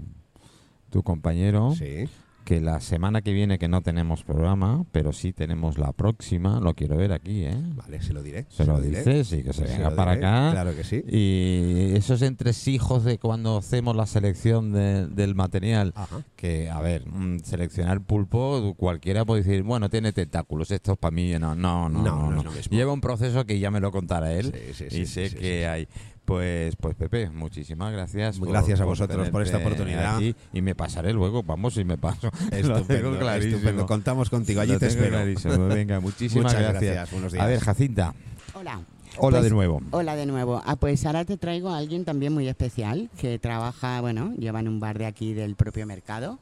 [0.90, 2.08] tu compañero Sí.
[2.48, 6.72] Que la semana que viene que no tenemos programa, pero sí tenemos la próxima, lo
[6.72, 7.54] quiero ver aquí, ¿eh?
[7.74, 8.46] Vale, se lo diré.
[8.48, 9.00] Se lo diré.
[9.00, 10.50] dices y que se Se venga lo para diré, acá.
[10.52, 11.04] Claro que sí.
[11.06, 16.22] Y esos entresijos de cuando hacemos la selección de- del material, Ajá.
[16.36, 21.14] que, a ver, mm, seleccionar pulpo, cualquiera puede decir, bueno, tiene tentáculos, esto es para
[21.14, 22.50] mí, no, no, no, No, no, no lo.
[22.70, 25.36] Lleva un proceso que ya me lo contará él Sí, sí, y sí, sé sí,
[25.36, 25.64] sí, que sí.
[25.64, 25.88] hay.
[26.28, 28.38] Pues, pues Pepe, muchísimas gracias.
[28.38, 30.16] Gracias a vosotros por esta oportunidad.
[30.16, 30.34] aquí.
[30.52, 32.28] y me pasaré luego, vamos, y me paso.
[32.50, 33.56] Lo Estupendo, clarísimo.
[33.56, 33.86] estupendo.
[33.86, 35.08] Contamos contigo, allí Lo te espero.
[35.08, 35.68] clarísimo.
[35.68, 36.82] Venga, muchísimas Muchas gracias.
[36.94, 37.44] gracias, buenos días.
[37.44, 38.14] A ver, Jacinta,
[38.52, 38.78] Hola.
[39.16, 39.80] hola Pues, de nuevo.
[39.90, 40.60] Hola de nuevo.
[40.66, 44.68] Ah, pues ahora te traigo a alguien también muy especial que trabaja, bueno, lleva en
[44.68, 46.38] un bar de aquí del propio mercado,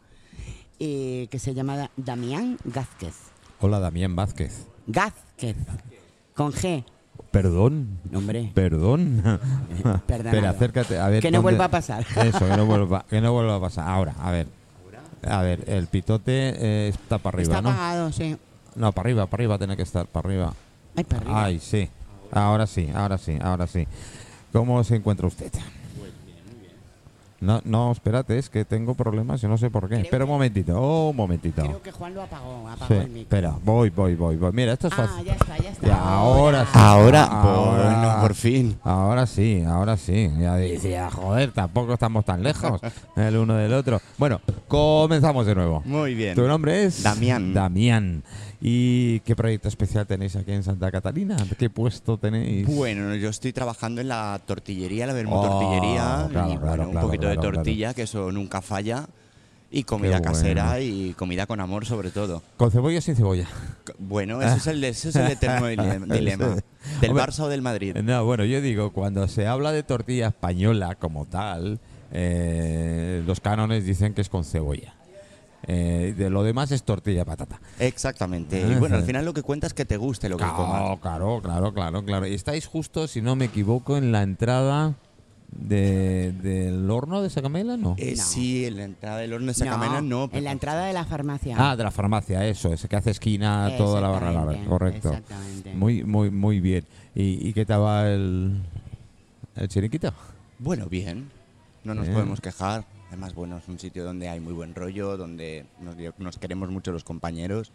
[0.81, 3.15] eh, que se llama Da- Damián Gázquez.
[3.61, 4.67] Hola, Damián Vázquez.
[4.89, 5.57] Gázquez.
[6.35, 6.83] Con G.
[7.43, 8.51] Perdón, Nombre.
[8.55, 9.23] perdón.
[10.07, 10.31] Perdonado.
[10.31, 10.99] Espera, acércate.
[10.99, 12.05] A ver, Que no ¿dónde- vuelva a pasar.
[12.25, 13.89] Eso, que no vuelva, que no vuelva a pasar.
[13.89, 14.47] Ahora, a ver.
[15.27, 17.71] A ver, el pitote eh, está para arriba, Está ¿no?
[17.71, 18.37] apagado, sí.
[18.77, 20.55] No, para arriba, para arriba tiene que estar, para arriba.
[20.97, 21.45] Ay, para arriba.
[21.45, 21.89] Ay, sí.
[22.31, 23.87] Ahora sí, ahora sí, ahora sí.
[24.53, 25.53] ¿Cómo se encuentra usted?
[27.39, 29.97] No, no, espérate, es que tengo problemas y no sé por qué.
[29.97, 31.63] Creo Espera un momentito, oh, un momentito.
[31.63, 32.67] Creo que Juan lo apagó.
[32.69, 33.21] Apagó Sí, el micro.
[33.23, 34.53] espera, voy, voy, voy, voy.
[34.53, 35.25] Mira, esto es Ah, fácil.
[35.27, 35.87] ya está, ya está.
[35.87, 36.71] Y ahora sí.
[36.75, 37.83] Ahora, Ahora.
[37.83, 38.79] bueno, por fin.
[38.83, 40.31] Ahora sí, ahora sí.
[40.41, 42.81] Ya decía, joder, tampoco estamos tan lejos
[43.17, 44.01] el uno del otro.
[44.17, 45.83] Bueno, comenzamos de nuevo.
[45.85, 46.35] Muy bien.
[46.35, 47.03] ¿Tu nombre es?
[47.03, 47.53] Damián.
[47.53, 48.23] Damián.
[48.69, 51.37] ¿Y qué proyecto especial tenéis aquí en Santa Catalina?
[51.57, 52.67] ¿Qué puesto tenéis?
[52.67, 56.27] Bueno, yo estoy trabajando en la tortillería, la Vermú Oh, tortillería.
[56.33, 59.07] claro, y claro, bueno, un claro, poquito claro, de tortilla, que eso nunca falla.
[59.71, 60.33] Y comida bueno.
[60.33, 62.43] casera y comida con amor, sobre todo.
[62.57, 63.47] ¿Con cebolla o sin cebolla?
[64.01, 66.57] Bueno, ese es el, es el eterno dile- dilema.
[67.01, 67.95] ¿Del Hombre, Barça o del Madrid?
[68.03, 71.79] No, bueno, yo digo, cuando se habla de tortilla española como tal,
[72.11, 74.93] eh, los cánones dicen que es con cebolla.
[75.69, 77.61] Eh, de lo demás es tortilla de patata.
[77.79, 78.63] Exactamente.
[78.65, 80.81] Ah, Y bueno, al final lo que cuenta es que te guste lo que comas.
[80.81, 82.27] Claro, claro, claro, claro, claro.
[82.27, 84.95] Y estáis justo, si no me equivoco, en la entrada
[85.51, 87.95] de, del horno de Sacamela, ¿no?
[87.99, 88.23] Eh, No.
[88.23, 90.29] Sí, en la entrada del horno de Sacamena no.
[90.33, 91.57] En la entrada de la farmacia.
[91.59, 95.09] Ah, de la farmacia, eso, ese que hace esquina toda la barra larga, correcto.
[95.09, 95.75] Exactamente.
[95.75, 96.85] Muy, muy, muy bien.
[97.15, 98.61] ¿Y, y qué tal va el,
[99.57, 100.13] el chiringuito?
[100.59, 101.31] Bueno, bien.
[101.85, 102.15] No nos Bien.
[102.15, 102.85] podemos quejar.
[103.09, 106.93] Además, bueno, es un sitio donde hay muy buen rollo, donde nos, nos queremos mucho
[106.93, 107.73] los compañeros.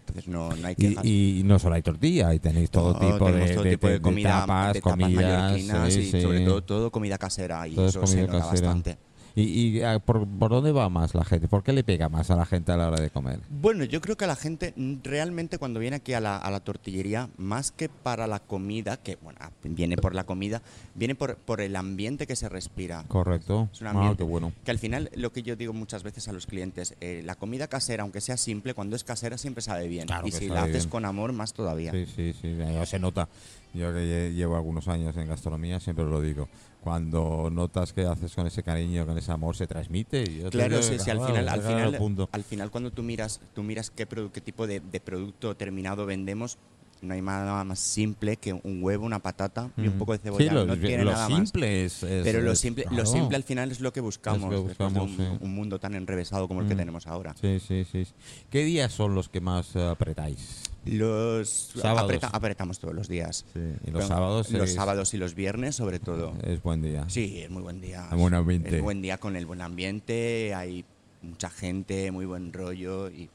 [0.00, 1.04] Entonces no, no hay Y, quejas.
[1.04, 3.92] y no solo hay tortilla, ahí tenéis todo No, tipo, de, todo de- tipo de
[3.94, 5.60] de comida, tapas, de tapas comidas,
[5.92, 6.20] sí, y sí.
[6.22, 8.50] sobre todo todo comida casera y Todo es eso se nota casera.
[8.68, 8.98] bastante.
[9.36, 9.42] ¿Y,
[9.78, 11.48] y, ah, por, por dónde va más la gente?
[11.48, 13.40] ¿Por qué le pega más a la gente a la hora de comer?
[13.48, 16.50] Bueno, yo creo que a la gente mm, realmente cuando viene aquí a la, a
[16.50, 20.62] la tortillería, más que para la comida, que bueno, ah, viene por la comida,
[20.94, 23.04] viene por, por el ambiente que se respira.
[23.08, 23.68] Correcto.
[23.72, 24.52] Es un Ah, ambiente qué bueno.
[24.64, 27.68] que al final lo que yo digo muchas veces a los clientes, eh, la comida
[27.68, 30.06] casera, aunque sea simple, cuando es casera siempre sabe bien.
[30.06, 30.90] Claro y si la haces bien.
[30.90, 31.92] con amor, más todavía.
[31.92, 33.28] Sí, sí, sí, ya se nota.
[33.72, 36.48] Yo que lle- llevo algunos años en gastronomía siempre lo digo.
[36.80, 40.22] Cuando notas que haces con ese cariño, con ese amor, se transmite.
[40.24, 42.28] y yo Claro, sí, que, sí, al final, al final, punto.
[42.32, 46.06] al final cuando tú miras, tú miras qué, produ- qué tipo de, de producto terminado
[46.06, 46.58] vendemos,
[47.02, 49.98] no hay nada más simple que un huevo, una patata y un Mm.
[49.98, 50.48] poco de cebolla.
[50.48, 51.52] Sí, lo, no tiene lo nada más.
[51.54, 54.78] es, es- Pero lo simple, lo simple al final es lo que buscamos, que después
[54.92, 55.38] de buscamos, un, sí.
[55.44, 56.78] un mundo tan enrevesado como el que Mm.
[56.78, 57.34] tenemos ahora.
[57.40, 58.06] Sí, sí, sí.
[58.50, 60.62] ¿Qué días son los que más eh, apretáis?
[60.86, 62.02] Los Sábados.
[62.04, 63.44] apreta- apretamos todos los días.
[63.52, 66.32] Sí, y los Pero sábados los es- sábados y los viernes sobre todo.
[66.42, 67.04] es buen día.
[67.08, 68.08] Sí, es muy buen día.
[68.10, 68.76] Hay buen ambiente.
[68.76, 70.84] Es buen día con el buen ambiente, hay
[71.22, 73.28] mucha gente, muy buen rollo y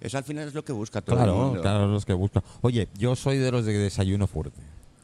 [0.00, 1.60] eso al final es lo que busca todo el Claro, mundo.
[1.60, 2.42] claro, los que buscan.
[2.62, 4.60] Oye, yo soy de los de desayuno fuerte.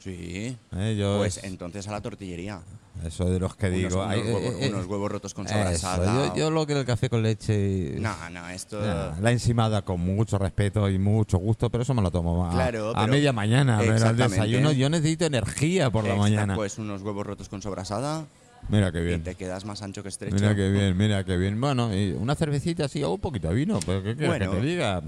[0.06, 0.56] Sí.
[0.76, 0.96] ¿eh?
[0.96, 2.60] Yo Pues es- entonces a la tortillería.
[3.04, 3.96] eso de los que Unos, digo.
[3.96, 6.28] unos ay, huevos, eh, eh, unos huevos rotos con sobrasada.
[6.28, 7.96] yo, yo lo que el café con leche.
[7.98, 8.80] No, no, esto...
[9.20, 12.96] La encimada con mucho respeto y mucho gusto, pero eso me lo tomo a, Claro,
[12.96, 13.78] a media mañana.
[13.80, 14.36] Pero Exactamente.
[14.36, 16.54] desayuno yo necesito energía por la mañana.
[16.54, 18.26] Pues unos huevos rotos con sobrasada
[18.68, 19.22] Mira qué y bien.
[19.24, 20.34] te quedas más ancho que estrecho.
[20.36, 21.60] Mira qué bien, mira qué bien.
[21.60, 24.52] Bueno, y una cervecita así o un poquito de vino, pero ¿qué quieres Bueno.
[24.52, 25.02] que te diga?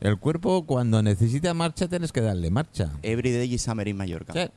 [0.00, 2.90] El cuerpo cuando necesita marcha tienes que darle marcha.
[3.02, 4.32] Everyday y Summer in Mallorca.
[4.32, 4.50] Sí.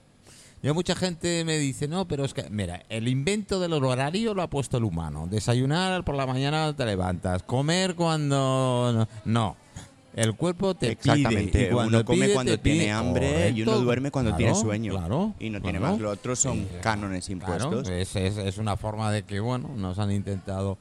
[0.63, 4.43] Yo mucha gente me dice, no, pero es que, mira, el invento del horario lo
[4.43, 5.27] ha puesto el humano.
[5.27, 9.07] Desayunar por la mañana te levantas, comer cuando...
[9.25, 9.55] No,
[10.15, 11.51] el cuerpo te Exactamente.
[11.51, 11.67] pide.
[11.69, 12.75] y cuando uno come pide, cuando pide.
[12.75, 14.93] tiene hambre y uno duerme cuando Claro, tiene sueño.
[14.93, 15.33] Claro.
[15.39, 15.99] y no tiene más.
[15.99, 17.89] Lo otro son cánones impuestos.
[17.89, 20.77] es, es, es una forma de que, bueno, nos han intentado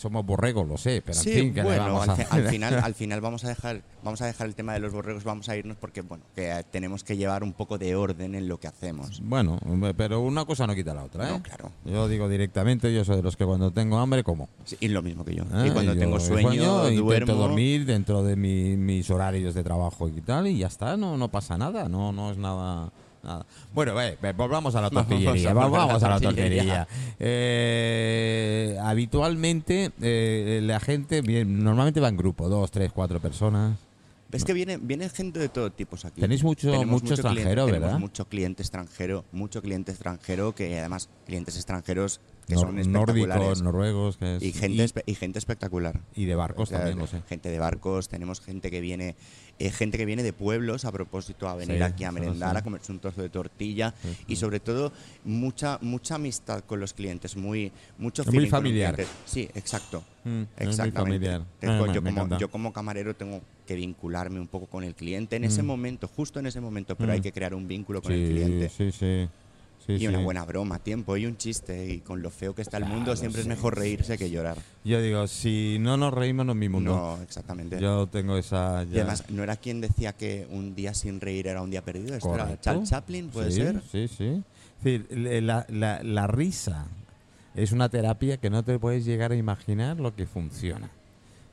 [0.00, 2.48] somos borregos, lo sé, pero sí, en fin, que le bueno, vamos al, a al
[2.48, 5.48] final, al final vamos a dejar, vamos a dejar el tema de los borregos, vamos
[5.50, 8.66] a irnos porque bueno, que tenemos que llevar un poco de orden en lo que
[8.66, 9.20] hacemos.
[9.22, 9.58] Bueno,
[9.96, 11.32] pero una cosa no quita la otra, ¿eh?
[11.32, 11.70] No, claro.
[11.84, 14.48] Yo digo directamente, yo soy de los que cuando tengo hambre como.
[14.64, 15.42] Sí, y lo mismo que yo.
[15.42, 15.66] ¿eh?
[15.66, 17.34] y cuando yo tengo sueño, intento duermo.
[17.34, 21.28] dormir dentro de mi- mis horarios de trabajo y tal, y ya está, no, no
[21.28, 22.90] pasa nada, no, no es nada.
[23.22, 23.44] Nada.
[23.74, 25.52] Bueno, ve, ve, volvamos a la tortillería.
[25.52, 26.88] volver a la tortillería.
[27.18, 33.76] Eh, habitualmente eh, la gente bien, normalmente va en grupo, dos, tres, cuatro personas.
[34.32, 36.20] Es que viene, viene gente de todo tipo aquí.
[36.20, 37.98] Tenéis mucho- mucho cliente- extranjero, tenemos ¿verdad?
[37.98, 43.28] mucho cliente extranjero, mucho cliente extranjero que además clientes extranjeros que son espectaculares.
[43.36, 46.00] nórdicos, noruegos, que es- y gente espe- y gente espectacular.
[46.14, 47.22] y de barcos O sea, también, lo sé.
[47.28, 49.16] Gente de barcos, tenemos gente que viene,
[49.60, 52.56] eh, gente que viene de pueblos a propósito a venir Sí, aquí a merendar, sí.
[52.56, 54.90] a comerse un trozo de tortilla Sí, y sobre todo
[55.24, 58.96] mucha mucha amistad con los clientes, muy mucho muy feeling con los familiar.
[59.26, 60.02] Sí, exacto.
[60.24, 61.26] Mm, es muy Exactamente.
[61.26, 61.42] familiar.
[61.60, 65.36] Tengo- Ah, yo, como, yo como camarero tengo que vincularme un poco con el cliente
[65.36, 65.66] en ese Mm.
[65.66, 67.14] momento, justo en ese momento, pero Mm.
[67.16, 68.68] hay que crear un vínculo con el cliente.
[68.70, 69.28] sí, sí.
[69.98, 70.24] Sí, y una sí.
[70.24, 71.88] buena broma, tiempo y un chiste.
[71.92, 74.30] Y con lo feo que está el mundo, Claro, siempre sí, es mejor reírse que
[74.30, 74.56] llorar.
[74.84, 76.94] Yo digo, si no nos reímos, no es mi mundo.
[77.16, 77.80] No, exactamente.
[77.80, 78.84] Yo tengo esa.
[78.84, 81.82] Y ya- además, ¿no era quien decía que un día sin reír era un día
[81.82, 82.14] perdido?
[82.14, 82.62] ¿Esto era Correcto.
[82.64, 83.28] Charles Chaplin?
[83.28, 83.82] ¿Puede Sí, ser?
[83.90, 84.42] Sí, sí.
[84.78, 85.06] Es decir,
[85.42, 86.86] la, la- la risa
[87.54, 90.90] es una terapia que no te puedes llegar a imaginar lo que funciona.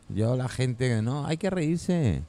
[0.09, 2.21] Yo, la gente, no, hay que reírse.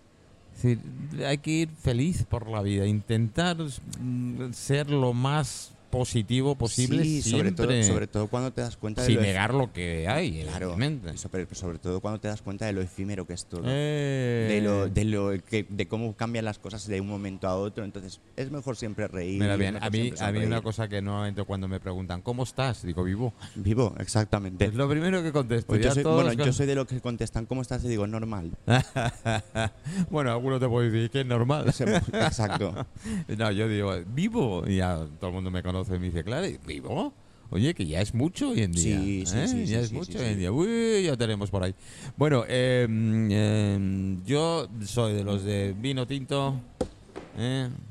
[0.56, 0.80] Es decir,
[1.24, 3.56] hay que ir feliz por la vida, intentar
[4.00, 9.02] mm, ser lo más positivo posible Sí, sobre todo, sobre todo cuando te das cuenta
[9.02, 10.76] de sin negar lo que hay, Claro,
[11.16, 13.62] sobre, sobre todo cuando te das cuenta de lo efímero que es todo.
[13.66, 17.56] Eh, De, lo, de, lo que, de cómo cambian las cosas de un momento a
[17.56, 17.84] otro.
[17.84, 19.40] Entonces, es mejor siempre reír.
[19.40, 22.82] Mira bien, a mí, a mí una cosa que normalmente cuando me preguntan, ¿cómo estás?
[22.82, 23.32] Digo, vivo.
[23.54, 24.66] Vivo, exactamente.
[24.66, 25.68] Es lo primero que contesto.
[25.68, 27.84] Pues yo, soy, bueno, yo soy de los que contestan, ¿cómo estás?
[27.84, 28.52] Y digo, normal.
[30.10, 31.66] bueno, algunos te pueden decir que es normal.
[31.68, 32.86] Exacto.
[33.38, 34.64] no, yo digo, vivo.
[34.66, 37.12] Y ya todo el mundo me conoce y me dice, claro, ¿vivo?
[37.50, 39.00] Oye, que ya es mucho hoy en día.
[39.00, 39.48] Sí, sí, ¿eh?
[39.48, 40.38] sí, Ya sí, es sí, mucho sí, hoy en sí.
[40.40, 40.52] día.
[40.52, 41.74] Uy, ya tenemos por ahí.
[42.16, 46.60] Bueno, eh, eh, yo soy de los de vino tinto.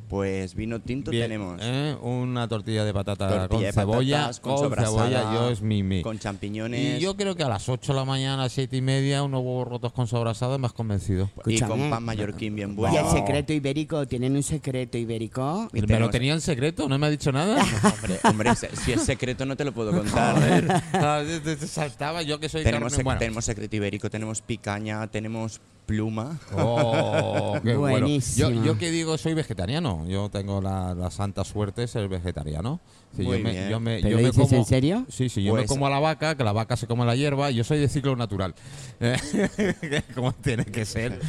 [0.08, 0.10] ¿Eh?
[0.10, 1.60] Pues vino tinto Bien, tenemos.
[1.62, 1.96] ¿eh?
[2.02, 4.16] Una tortilla de patata Tortilla con de cebolla.
[4.18, 5.84] patatas, con con cebolla, yo es mi.
[5.84, 6.02] mi.
[6.02, 6.98] Con champiñones.
[7.00, 9.24] Y yo creo que a las 8 de la mañana, a las 7 y media,
[9.24, 11.30] unos huevos rotos con sobrasada me has convencido.
[11.46, 11.70] y Escúchame.
[11.82, 12.98] con pan mallorquín bien Y bueno.
[13.00, 15.68] el secreto ibérico, ¿tienen un secreto ibérico?
[15.74, 16.88] Y ¿Me lo tenía en secreto?
[16.88, 17.64] ¿No me ha dicho nada?
[18.24, 20.38] Hombre, si es secreto no te lo puedo contar.
[20.94, 23.20] Ah, te saltaba yo que soy tenemos, carne- sec- bueno.
[23.20, 26.38] tenemos secreto ibérico, tenemos picaña, tenemos pluma.
[26.56, 28.00] Oh, qué bueno.
[28.06, 28.50] Buenísimo.
[28.52, 30.06] Yo, yo que digo, soy vegetariano.
[30.08, 32.80] Yo tengo la, la santa suerte de ser vegetariano.
[33.16, 33.70] Sí, Muy yo me, bien.
[33.70, 35.06] yo me- ¿Pero yo lo me dices como- en serio?
[35.10, 37.16] Sí, sí, yo me Pues- como a la vaca, que la vaca se come la
[37.16, 37.50] hierba.
[37.50, 38.54] Yo soy de ciclo natural.
[40.14, 41.20] Como tiene que ser.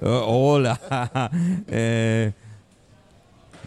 [0.00, 0.80] Oh, hola.
[1.68, 2.32] Eh.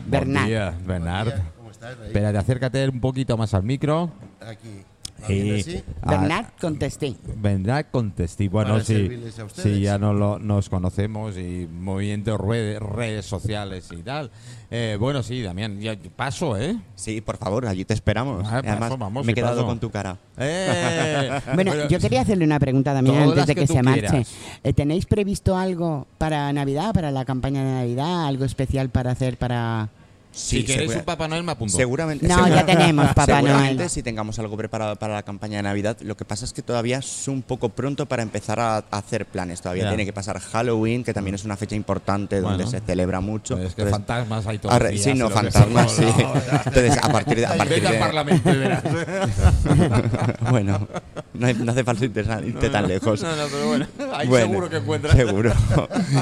[0.08, 1.34] Buen día, Bernard.
[1.58, 1.96] ¿Cómo estás?
[2.06, 4.10] Espérate, acércate un poquito más al micro.
[4.40, 4.84] Aquí.
[5.22, 5.84] ¿Va Sí.
[6.02, 7.14] Ah, Bernat, contesté.
[7.38, 8.50] Vendrá contesté.
[8.50, 9.10] Bueno, sí,
[9.54, 14.32] sí, ya no lo- nos conocemos y movimientos, redes, redes sociales y tal.
[14.72, 16.78] Eh, bueno, sí, Damián, ya paso, ¿eh?
[16.96, 18.46] Sí, por favor, allí te esperamos.
[18.48, 19.68] Ah, Además, paso, vamos, me he quedado paso.
[19.68, 20.18] con tu cara.
[20.38, 24.08] Eh, Bueno, yo quería hacerle una pregunta también Todas antes de que se marche.
[24.08, 24.32] quieras.
[24.64, 28.28] Eh, ¿Tenéis previsto algo para Navidad, para la campaña de Navidad?
[28.28, 29.90] ¿Algo especial para hacer para...?
[30.32, 31.76] Si queréis un Papá Noel, me apunto.
[31.76, 32.28] Seguramente.
[32.28, 33.90] No, segura- ya tenemos Papá seguramente Noel.
[33.90, 35.98] si tengamos algo preparado para la campaña de Navidad.
[36.02, 39.26] Lo que pasa es que todavía es un poco pronto para empezar a, a hacer
[39.26, 39.62] planes.
[39.62, 43.56] Todavía tiene que pasar Halloween, que también es una fecha importante donde se celebra mucho.
[43.56, 46.04] Pues es que Entonces, fantasmas hay todos días, sí, no, fantasmas, sí.
[46.06, 46.34] No.
[46.66, 47.46] Entonces, a partir de...
[47.46, 48.84] A partir Vete al de Parlamento y verás.
[50.50, 50.88] bueno,
[51.34, 53.22] no, hay- no hace falta irte, irte tan lejos.
[53.22, 55.16] No, no, pero bueno, ahí Bueno, seguro que encuentras.
[55.16, 55.54] Seguro.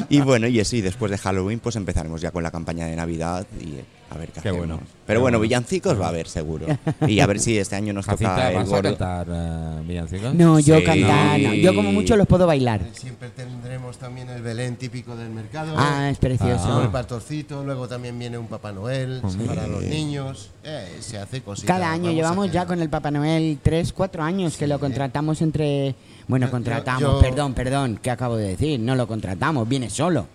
[0.10, 2.96] y bueno, y eso, y después de Halloween, pues empezaremos ya con la campaña de
[2.96, 3.80] Navidad y
[4.12, 4.58] a ver qué, Qué hacemos.
[4.68, 4.80] bueno.
[5.06, 6.66] Pero bueno, villancicos va a haber seguro.
[7.08, 10.34] Y a ver si este año nos Jacinta, toca el ¿vas a cantar eh, villancicos?
[10.36, 10.84] No, yo Sí.
[10.84, 11.54] cantar, no.
[11.54, 12.82] Yo como mucho los puedo bailar.
[12.94, 15.74] Siempre tendremos también el Belén típico del mercado.
[15.78, 16.82] Ah, es Ah.
[16.84, 20.52] el pastorcito, luego también viene un Papá Noel para los niños.
[20.64, 21.68] Eh, se hace cositas.
[21.76, 25.42] Cada año vamos llevamos ya con el Papá Noel tres, cuatro años que lo contratamos
[25.42, 25.96] entre...
[26.28, 28.80] Bueno, Yo- contratamos, yo- perdón, perdón, ¿qué acabo de decir?
[28.80, 30.28] No lo contratamos, viene solo.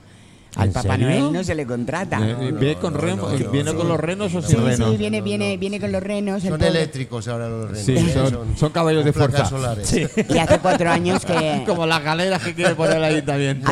[0.57, 1.09] Al ¿En Papá serio?
[1.09, 2.21] Noel no se le contrata.
[2.21, 3.95] ¿Viene con, no, remo- no, no, ¿viene no, con no.
[3.95, 4.91] los renos o Sí, sin renos?
[4.93, 6.43] sí, viene, viene, viene con los renos.
[6.43, 6.69] Son pobre.
[6.69, 7.85] eléctricos ahora los renos.
[7.85, 9.45] Sí, son- son caballos de fuerza.
[9.47, 9.93] solares.
[10.29, 11.65] Y hace cuatro años que...
[11.67, 13.71] Como las galeras que quiere poner el ayuntamiento.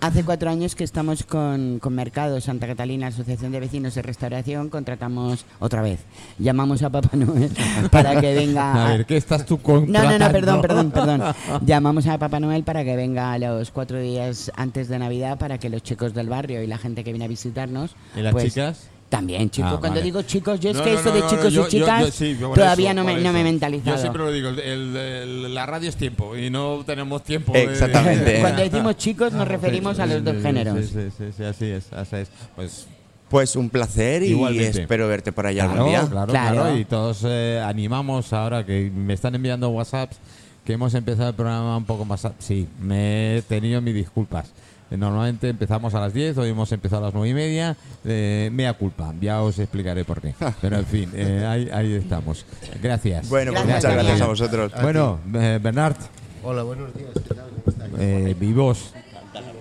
[0.00, 4.68] Hace, cuatro años que estamos con, con Mercado Santa Catalina, Asociación de Vecinos de Restauración,
[4.68, 6.00] contratamos otra vez.
[6.38, 7.50] Llamamos a Papá Noel
[7.90, 8.86] para que venga.
[8.86, 10.18] A ver, ¿qué estás tú no, contratando?
[10.18, 11.22] no, no, perdón, perdón, perdón.
[11.64, 15.58] Llamamos a Papá Noel para que venga a los cuatro días antes de Navidad para
[15.58, 17.94] que los chicos del barrio y la gente que viene a visitarnos.
[18.16, 18.88] ¿Y las pues, chicas?
[19.08, 19.72] También, chicos.
[19.74, 20.02] Ah, Cuando vale.
[20.02, 22.04] digo chicos, yo es No, que no, esto no, de no, chicos yo- y chicas
[22.06, 23.50] yo sí, por todavía eso, no, me, no me he eso.
[23.50, 23.96] mentalizado.
[23.96, 27.52] Yo siempre lo digo, el- el- el- la radio es tiempo y no tenemos tiempo.
[27.52, 28.38] de- Exactamente.
[28.40, 30.78] Cuando decimos chicos nos referimos a los dos Sí, géneros.
[30.78, 32.28] Sí, sí, sí, sí, así es, así es.
[32.54, 32.86] Pues
[33.28, 34.80] Pues un placer y Igualmente.
[34.82, 36.08] espero verte por allá claro, algún día.
[36.08, 36.54] claro, Claro.
[36.62, 40.18] claro, Y todos eh, animamos ahora que me están enviando WhatsApps
[40.64, 42.26] que hemos empezado el programa un poco más.
[42.40, 44.52] Sí, me he tenido mis disculpas.
[44.90, 47.76] Eh, Normalmente empezamos a las 10, hoy hemos empezado a las 9 y media.
[48.04, 50.34] Eh, mea culpa, ya os explicaré por qué.
[50.60, 52.44] Pero en fin, eh, ahí, ahí estamos.
[52.82, 53.28] Gracias.
[53.28, 54.72] Bueno, pues Gracias, muchas gracias a vosotros.
[54.82, 55.96] Bueno, eh, Bernard,
[56.42, 57.10] Hola, buenos días.
[57.14, 57.48] ¿qué tal?
[57.50, 57.92] ¿Cómo estáis?
[57.98, 58.92] eh, vivos.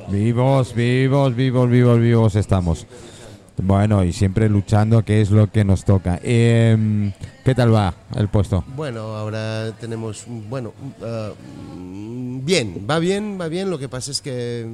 [0.09, 2.87] Vivos, vivos, vivos, vivos, vivos estamos.
[3.61, 6.19] Bueno, y siempre luchando, que es lo que nos toca.
[6.23, 7.11] Eh,
[7.43, 8.63] ¿Qué tal va el puesto?
[8.75, 10.73] Bueno, ahora tenemos, bueno,
[11.75, 13.69] mm, bien, va bien, va bien.
[13.69, 14.65] Lo que pasa es que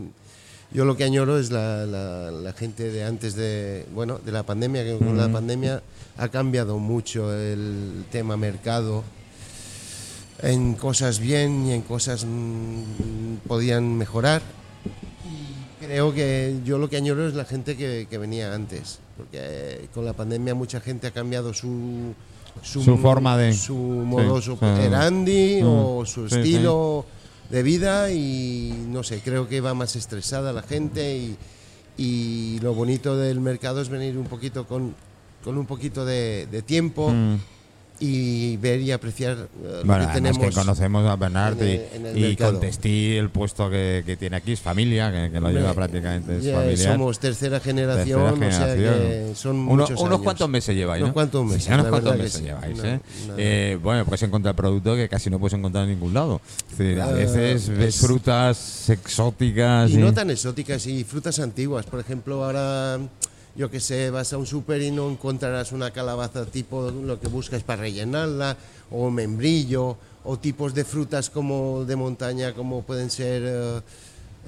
[0.76, 4.44] yo lo que añoro es la, la- la gente de antes de, bueno, de la
[4.44, 5.82] pandemia, que con la pandemia
[6.18, 9.04] ha cambiado mucho el tema mercado.
[10.42, 14.42] En cosas bien y en cosas mm, podían mejorar.
[15.24, 19.38] Y creo que yo lo que añoro es la gente que, que venía antes, porque
[19.42, 22.14] eh, con la pandemia mucha gente ha cambiado su
[22.62, 25.66] Su forma de- su modo sí, operandi Mm.
[25.68, 27.06] o su Sí, estilo
[27.50, 31.38] de vida y no sé, creo que va más estresada la gente y,
[31.98, 34.96] y lo bonito del mercado es venir un poquito con,
[35.44, 37.38] con un poquito de, tiempo Mm.
[38.00, 39.48] Y ver y apreciar eh,
[39.82, 40.38] lo Bueno, que tenemos.
[40.40, 42.52] que conocemos a Bernard en y, el- en el y mercado.
[42.52, 46.52] contestí el puesto que, que tiene aquí, es familia, que, que lo lleva prácticamente, es
[46.54, 46.94] familiar.
[46.94, 51.10] somos tercera generación, Tercera o sea que son Uno- muchos unos cuantos meses lleváis, Unos
[51.12, 51.14] ¿no?
[51.14, 52.44] cuantos meses, Sí, unos cuantos meses sí.
[52.44, 53.00] lleváis, No, ¿eh?
[53.38, 56.42] Eh, Bueno, puedes encontrar producto que casi no puedes encontrar en ningún lado.
[56.72, 61.40] Es decir, a Eh, veces ves es- frutas exóticas Y no tan exóticas y frutas
[61.40, 61.86] antiguas.
[61.86, 63.00] Por ejemplo, ahora,
[63.56, 67.28] yo que sé, vas a un súper y no encontrarás una calabaza tipo lo que
[67.28, 68.58] buscas para rellenarla,
[68.92, 73.82] o membrillo, o tipos de frutas como de montaña, como pueden ser eh,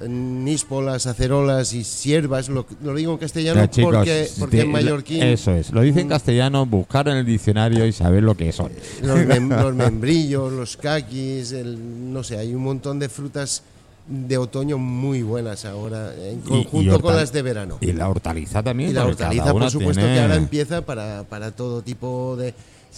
[0.08, 2.48] níspolas, acerolas y siervas.
[2.48, 3.94] Lo, lo digo en castellano chicos,
[4.38, 8.22] porque, en mallorquín Eso es, lo dice en castellano, buscar en el diccionario y saber
[8.22, 8.70] lo que son.
[9.02, 13.62] los, mem- los membrillos, los caquis, el, no sé, hay un montón de frutas
[14.08, 17.78] de otoño muy buenas ahora, en Y- y conjunto con las de verano.
[17.80, 18.90] Y la hortaliza también.
[18.90, 22.54] Y la hortaliza, por supuesto, tiene- que ahora empieza para, para todo tipo de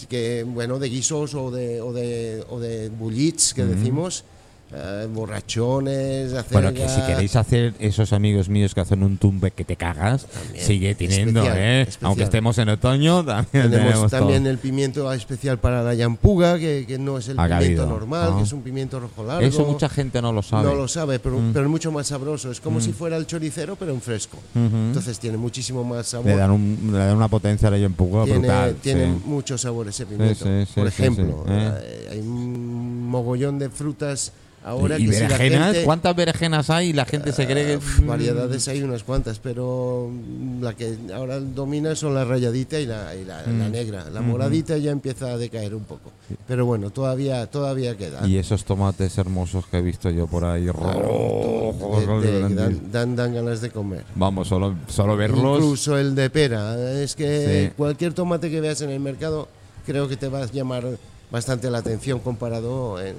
[0.09, 4.23] que bueno de guisos o de o de, o de bullits que decimos,
[4.73, 9.51] eh, borrachones, acelga, Bueno, que si queréis hacer esos amigos míos que hacen un tumbe
[9.51, 11.81] que te cagas, También, sigue teniendo, especial, ¿eh?
[11.81, 12.05] especial.
[12.07, 14.51] Aunque estemos en otoño, también tenemos, tenemos, también todo.
[14.51, 18.37] el pimiento especial para la yampuga, que, que no es el pimiento normal, ¿no?
[18.37, 19.45] que es un pimiento rojo largo.
[19.45, 20.63] Eso mucha gente no lo sabe.
[20.63, 20.71] Mm.
[20.71, 22.51] No lo sabe, pero, pero es mucho más sabroso.
[22.51, 24.37] Es como si fuera el choricero, pero en fresco.
[24.55, 26.27] Entonces tiene muchísimo más sabor.
[26.27, 28.75] Le dan, un, le dan una potencia a la empuja tiene, brutal.
[28.81, 29.21] tiene sí.
[29.25, 30.45] mucho sabor ese pimiento.
[30.45, 31.71] sí, sí, Por ejemplo, eh.
[31.81, 34.31] eh, hay un mogollón de frutas
[34.63, 35.65] ahora ¿Y que si berenjenas?
[35.71, 36.89] gente- ¿Cuántas berenjenas hay?
[36.89, 37.77] Y la gente se cree que...
[37.77, 40.09] Uf, variedades hay unas cuantas, pero
[40.61, 43.59] la que ahora domina son la rayadita y la, y la- Mm.
[43.59, 44.09] la negra.
[44.11, 46.11] La moradita ya empieza a decaer un poco.
[46.47, 48.25] Pero bueno, todavía, todavía queda.
[48.27, 52.55] Y esos tomates hermosos que he visto yo por ahí rojos, De- de- grandísimos.
[52.55, 54.03] dan, dan- dan ganas de comer.
[54.15, 55.57] Vamos, solo, solo verlos.
[55.57, 56.75] Incluso el de pera.
[57.01, 57.73] Es que Sí.
[57.75, 59.47] cualquier tomate que veas en el mercado
[59.85, 60.85] creo que te va a llamar
[61.31, 63.15] bastante la atención comparado en,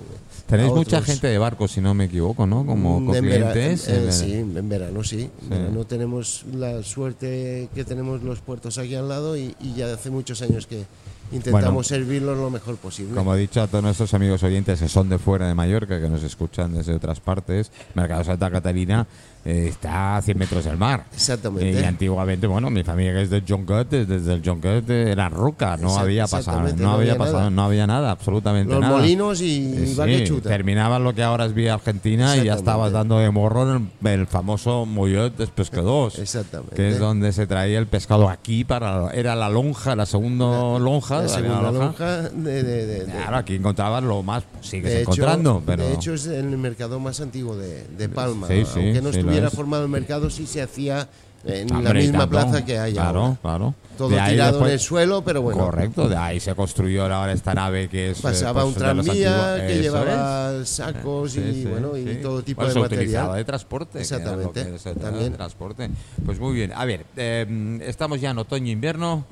[0.47, 2.67] Tenéis mucha gente de barco, si no me equivoco, ¿no?
[2.67, 3.89] Como Mm, en clientes.
[3.89, 5.31] en- eh, eh, sí, en verano sí.
[5.41, 5.49] Sí.
[5.49, 10.11] verano tenemos la suerte que tenemos los puertos aquí al lado y, y ya hace
[10.11, 10.85] muchos años que
[11.33, 11.83] intentamos Bueno.
[11.85, 13.15] servirlos lo mejor posible.
[13.15, 16.09] Como he dicho a todos nuestros amigos oyentes que son de fuera de Mallorca, que
[16.11, 19.07] nos escuchan desde otras partes, Mercado Santa Catalina
[19.45, 21.05] eh, está a 100 metros del mar.
[21.13, 21.81] Exactamente.
[21.81, 25.97] Y antiguamente, bueno, mi familia que es de Jonquet, desde el Jonquet era ruca, no
[25.99, 27.51] había pasado, no, no había había pasado, nada.
[27.51, 28.97] no había nada, absolutamente los nada.
[28.97, 30.49] molinos y, Eh, y sí, chuta.
[30.49, 34.07] terminaban lo que ahora es Vía Argentina y ya estabas dando de morro en el,
[34.21, 36.19] el famoso Mollet de Pescados.
[36.19, 36.75] Exactamente.
[36.77, 41.17] Que es donde se traía el pescado aquí para era la lonja, la segunda lonja,
[41.17, 41.85] la la segunda lonja.
[41.85, 45.95] lonja de, de- de- de- Claro, aquí encontrabas lo más, sigues hecho- encontrando, pero de
[45.95, 49.32] hecho es el mercado más antiguo de, de Palma, Sí, sí, aunque no sí, lo
[49.33, 49.55] hubiera es.
[49.55, 51.09] formado el mercado si se hacía
[51.45, 53.37] en la Hombre, y misma plaza que hay Claro, ahora.
[53.43, 53.75] claro.
[53.99, 55.65] Todo De ahí tirado después- en el suelo, pero bueno.
[55.65, 58.19] Correcto, de ahí se construyó ahora esta nave que es.
[58.19, 60.69] eh, Pasaba pues, un tranvía que Eso llevaba es.
[60.69, 62.19] sacos Sí, y sí, bueno y sí.
[62.23, 63.37] todo tipo Bueno, de se utilizaba material.
[63.39, 63.93] de transporte.
[63.93, 65.31] que Exactamente, que se utilizaba también.
[65.33, 65.91] de transporte.
[66.25, 66.73] Pues muy bien.
[66.75, 69.25] A ver, eh, estamos ya en otoño-invierno.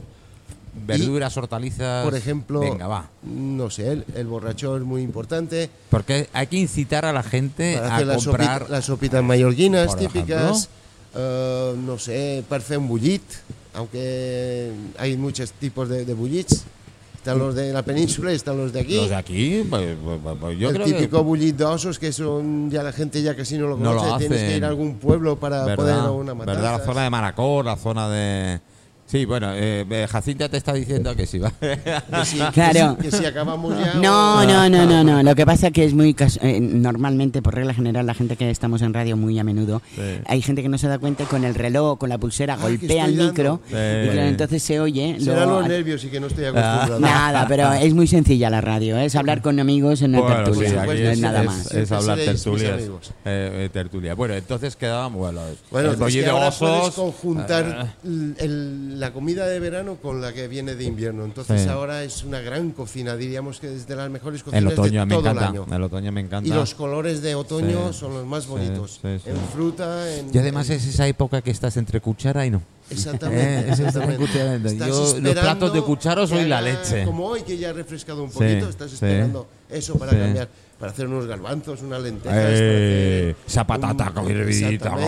[0.72, 2.04] Verduras, hortalizas.
[2.04, 3.08] Por ejemplo, Venga, va.
[3.24, 7.76] no sé, el, el borracho es muy importante Porque hay que incitar a la gente
[7.76, 8.70] para a las, comprar.
[8.70, 10.68] las sopitas mallorquinas por típicas.
[11.14, 12.44] eh, no sé,
[12.78, 13.22] un bullit,
[13.74, 16.64] aunque hay muchos tipos de, de bullits.
[17.16, 18.96] Están los de la península y están los de aquí.
[18.96, 21.22] Los de aquí, pues, pues, pues, yo el creo típico que.
[21.22, 24.26] bullit de osos que son ya la gente ya casi no lo No lo conoce.
[24.26, 26.06] Tienes que ir a algún pueblo para poder ¿Verdad?
[26.06, 26.60] a una matanza.
[26.62, 26.78] ¿Verdad?
[26.78, 28.60] La zona de Manacor, la zona de.
[29.10, 31.50] Sí, bueno, eh, eh, Jacinta te está diciendo que sí va.
[31.60, 32.96] Que si, Claro.
[32.96, 33.94] que si- que si acabamos ya.
[33.94, 35.22] No, o- no, no, no, no.
[35.24, 38.82] Lo que pasa que es muy eh, normalmente, por regla general, la gente que estamos
[38.82, 40.00] en radio muy a menudo, Sí.
[40.26, 42.62] hay gente que no se da cuenta y con el reloj, con la pulsera, que
[42.62, 44.02] golpea el micro dando.
[44.02, 44.10] y Sí.
[44.12, 45.16] claro, entonces se oye.
[45.18, 47.00] Serán luego- los nervios y que no estoy acostumbrado.
[47.00, 49.06] Nada, pero es muy sencilla la radio, ¿eh?
[49.06, 51.60] es hablar con amigos en una Bueno, tertulia, sí, no es es, nada es- más.
[51.66, 52.80] es Siempre hablar tertulias.
[53.24, 54.14] Eh, eh, tertulia.
[54.14, 55.18] Bueno, entonces quedábamos.
[55.18, 55.40] Bueno,
[55.72, 56.94] Bueno, el es que de ahora puedes osos.
[56.94, 61.24] conjuntar el- la comida de verano con la que viene de invierno.
[61.24, 61.68] Entonces Sí.
[61.68, 65.06] ahora es una gran cocina, diríamos que es de las mejores el cocinas otoño de
[65.06, 65.48] me todo el encanta.
[65.48, 65.66] año.
[65.74, 66.48] El otoño me encanta.
[66.48, 67.98] Y los colores de otoño Sí.
[67.98, 69.00] son los más bonitos.
[69.02, 69.08] sí.
[69.24, 70.30] En fruta, en...
[70.32, 72.62] Y además es esa época que estás entre cuchara y no.
[72.90, 73.40] Exactamente.
[73.60, 74.76] Eh, exactamente.
[74.76, 74.86] Yo,
[75.20, 77.04] los platos de cuchara soy la leche.
[77.04, 80.48] Como hoy que ya ha refrescado un poquito, estás esperando eso para cambiar,
[80.78, 82.36] para hacer unos garbanzos, unas lentejas.
[82.36, 84.12] Eh, esa patata un-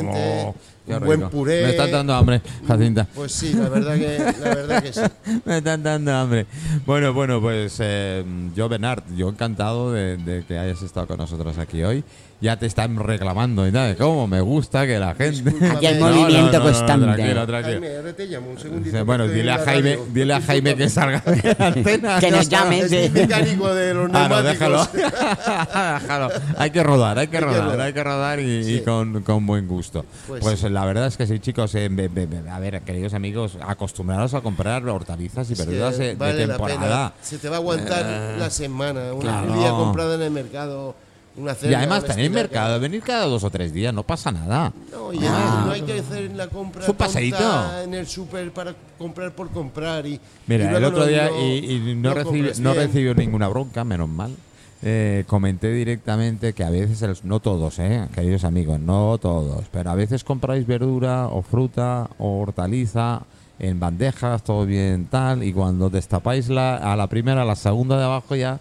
[0.06, 0.54] como.
[0.86, 1.62] Qué un buen puré.
[1.62, 3.06] Me estás dando hambre, Jacinta.
[3.14, 5.00] Pues sí, la verdad que, la verdad que sí.
[5.44, 6.46] Me están dando hambre.
[6.86, 8.24] Bueno, bueno, pues eh,
[8.54, 12.02] yo, Bernard, yo encantado de, de que hayas estado con nosotros aquí hoy.
[12.40, 13.94] Ya te están reclamando y tal.
[13.96, 15.48] ¿Cómo me gusta que la gente.
[15.76, 17.06] Aquí hay No, movimiento no, no, constante.
[17.14, 17.80] tranquilo, tranquilo.
[17.80, 18.90] Jaime, ahora te llamo un segundito.
[18.90, 22.18] Sí, que bueno, dile a Jaime, dile a Jaime que salga de la antena.
[22.18, 22.96] Que nos llame, Es sí.
[22.96, 24.92] mi mecánico de los Ah, no, neumáticos.
[24.92, 25.98] déjalo.
[26.00, 26.28] Déjalo.
[26.58, 28.80] Hay que rodar, hay que rodar, hay que rodar y, y Sí.
[28.84, 30.04] con, con buen gusto.
[30.26, 30.66] Pues, Pues sí.
[30.72, 31.74] La verdad es que sí, chicos.
[31.74, 36.08] eh, be- be- be- a ver, queridos amigos, acostumbrados a comprar hortalizas y verduras de,
[36.08, 37.12] de vale temporada.
[37.22, 39.52] Se te va a aguantar Eh, la semana, una claro.
[39.52, 40.94] un día comprada en el mercado,
[41.36, 41.56] una.
[41.62, 44.72] Y además tenéis mercado, venir cada dos o tres días, no pasa nada.
[44.90, 47.80] No, y además no hay que hacer la compra Es un paseíto.
[47.82, 50.06] en el súper para comprar por comprar.
[50.06, 51.52] Y, y Mira, el otro día no- y,
[51.90, 54.34] y no, no recibió ninguna bronca, menos mal.
[54.84, 59.94] Eh, comenté directamente que a veces, no todos, eh, queridos amigos, no todos, pero a
[59.94, 63.22] veces compráis verdura o fruta o hortaliza
[63.60, 67.96] en bandejas, todo bien tal, y cuando destapáis la, a la primera, a la segunda
[67.96, 68.58] de abajo ya...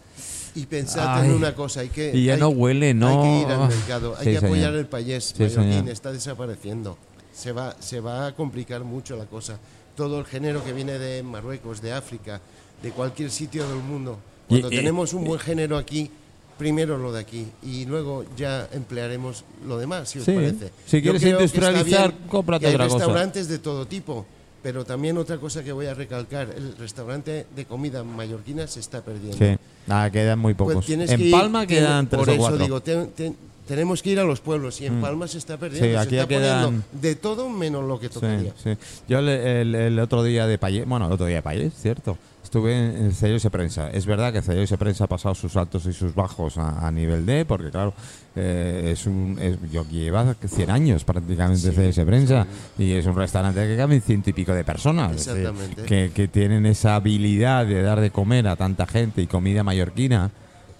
[0.53, 3.07] Y pensad en una cosa, hay que, Y ya hay- no huele, no.
[3.07, 4.75] Hay que ir al mercado, hay Sí, que apoyar señor.
[4.79, 6.97] el payés Sí, mallorquín, está desapareciendo.
[7.33, 9.57] Se va, se va a complicar mucho la cosa.
[9.95, 12.41] Todo el género que viene de Marruecos, de África,
[12.83, 14.19] de cualquier sitio del mundo.
[14.59, 16.09] Cuando y- tenemos un buen género aquí,
[16.57, 20.31] primero lo de aquí y luego ya emplearemos lo demás, si os Sí.
[20.33, 20.71] parece.
[20.85, 22.97] Si Yo quieres industrializar, cómprate hay otra cosa.
[22.97, 24.25] restaurantes de todo tipo.
[24.63, 29.01] Pero también otra cosa que voy a recalcar, el restaurante de comida mallorquina se está
[29.03, 29.35] perdiendo.
[29.43, 30.85] Sí, nada, quedan muy Pues pocos.
[30.85, 32.57] tienes en que ir- Palma tiene- quedan tres por o eso cuatro.
[32.59, 33.33] digo, te- te-
[33.67, 35.01] tenemos que ir a los pueblos y en Mm.
[35.01, 35.87] Palma se está perdiendo.
[35.87, 38.51] Sí, se aquí está quedan- poniendo de todo menos lo que tocaría.
[38.61, 38.77] Sí, sí.
[39.07, 42.17] Yo le- el, el otro día de Payet, bueno, el otro día de Payet, cierto.
[42.43, 43.89] Estuve en, Cellos y Prensa.
[43.91, 46.91] Es verdad que Cellos y Prensa ha pasado sus altos y sus bajos a, a
[46.91, 47.93] nivel D, porque claro,
[48.35, 52.47] eh, es un, es, yo lleva 100 años prácticamente Cellos y Prensa
[52.77, 55.13] y es un restaurante que caben ciento y pico de personas.
[55.13, 55.83] Exactamente.
[55.83, 60.31] que, que tienen esa habilidad de dar de comer a tanta gente y comida mallorquina.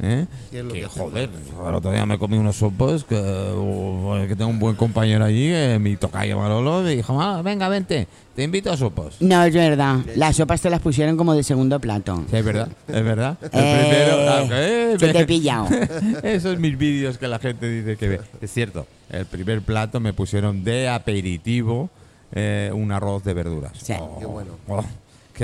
[0.01, 0.25] ¿Eh?
[0.51, 1.29] Y es lo Que, que joder,
[1.67, 5.47] el otro día me comí unos sopos que, uh, que tengo un buen compañero allí,
[5.53, 9.17] eh, mi tocayo Manolo, me dijo, "Ah, venga, vente, te invito a sopos.
[9.19, 9.97] No, es verdad.
[10.15, 12.23] Las sopas te las pusieron como de segundo plato.
[12.29, 13.37] Sí, es verdad, es verdad.
[13.41, 15.67] El Eh, primero, ah, eh, te he pillado.
[16.23, 18.21] Esos mis vídeos que la gente dice que ve.
[18.41, 21.89] Es cierto, el primer plato me pusieron de aperitivo
[22.33, 23.73] eh, un arroz de verduras.
[23.81, 23.93] Sí.
[24.19, 24.51] Qué bueno.
[24.67, 24.83] Oh,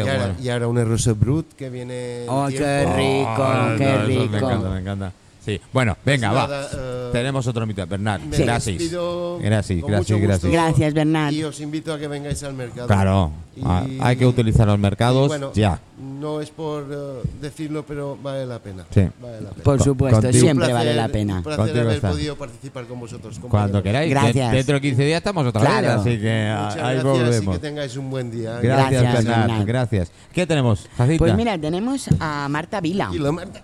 [0.04, 0.40] qué y, ahora, bueno.
[0.42, 2.24] y ahora un arroz brut que viene.
[2.24, 4.36] en Oh, qué rico, Ah, qué no, eso Me rico.
[4.38, 5.12] encanta, me encanta.
[5.48, 6.48] Sí, bueno, venga, Pues va.
[6.48, 8.20] nada, eh, Tenemos otro mito, Bernard.
[8.22, 8.92] me Gracias.
[8.92, 10.52] Gracias, gracias, gracias.
[10.52, 11.32] Gracias, Bernat.
[11.32, 12.86] Y os invito a que vengáis al mercado.
[12.88, 13.64] Claro, Y-
[14.02, 15.80] hay que utilizar los mercados bueno, ya.
[15.98, 18.86] No es por eh, decirlo, pero vale la pena.
[18.94, 19.08] Sí.
[19.22, 19.64] Vale la pena.
[19.64, 21.38] Por supuesto, contigo- siempre Un vale la placer- pena.
[21.38, 22.12] Un placer Contigo haber está.
[22.12, 23.40] podido participar con vosotros.
[23.50, 24.10] Cuando queráis.
[24.10, 24.52] Gracias.
[24.52, 25.88] De- Dentro de 15 días estamos otra Claro.
[25.88, 27.56] vez, así que Muchas ahí gracias volvemos.
[27.56, 28.60] y que tengáis un buen día.
[28.62, 29.48] Gracias, Gracias, Bernard.
[29.48, 29.66] Bernard.
[29.66, 30.12] Gracias.
[30.34, 31.18] ¿Qué tenemos, Jacinta?
[31.20, 33.62] Pues mira, tenemos a Marta Vila, Y la Marta.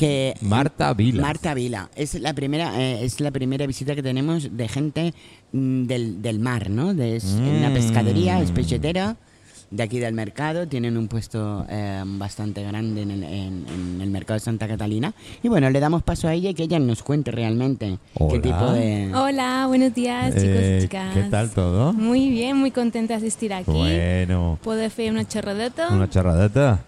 [0.00, 1.20] Que Marta Vila.
[1.22, 1.90] Marta Vila.
[1.94, 5.12] Es la primera, eh, es la primera visita que tenemos de gente
[5.52, 6.94] mm, del, del mar, ¿no?
[6.94, 7.74] De, es una Mm.
[7.74, 9.16] pescadería, es pechetera,
[9.70, 10.66] de aquí del mercado.
[10.66, 15.12] Tienen un puesto eh, bastante grande en el, en- en el mercado de Santa Catalina.
[15.42, 18.32] Y bueno, le damos paso a ella y que ella nos cuente realmente Hola.
[18.32, 19.12] qué tipo de...
[19.14, 21.14] Hola, buenos días chicos Eh, y chicas.
[21.14, 21.92] ¿Qué tal todo?
[21.92, 23.70] Muy bien, muy contenta de asistir aquí.
[23.70, 25.88] Bueno, ¿Puedo hacer una chorradeta?
[25.90, 26.84] una charradeta.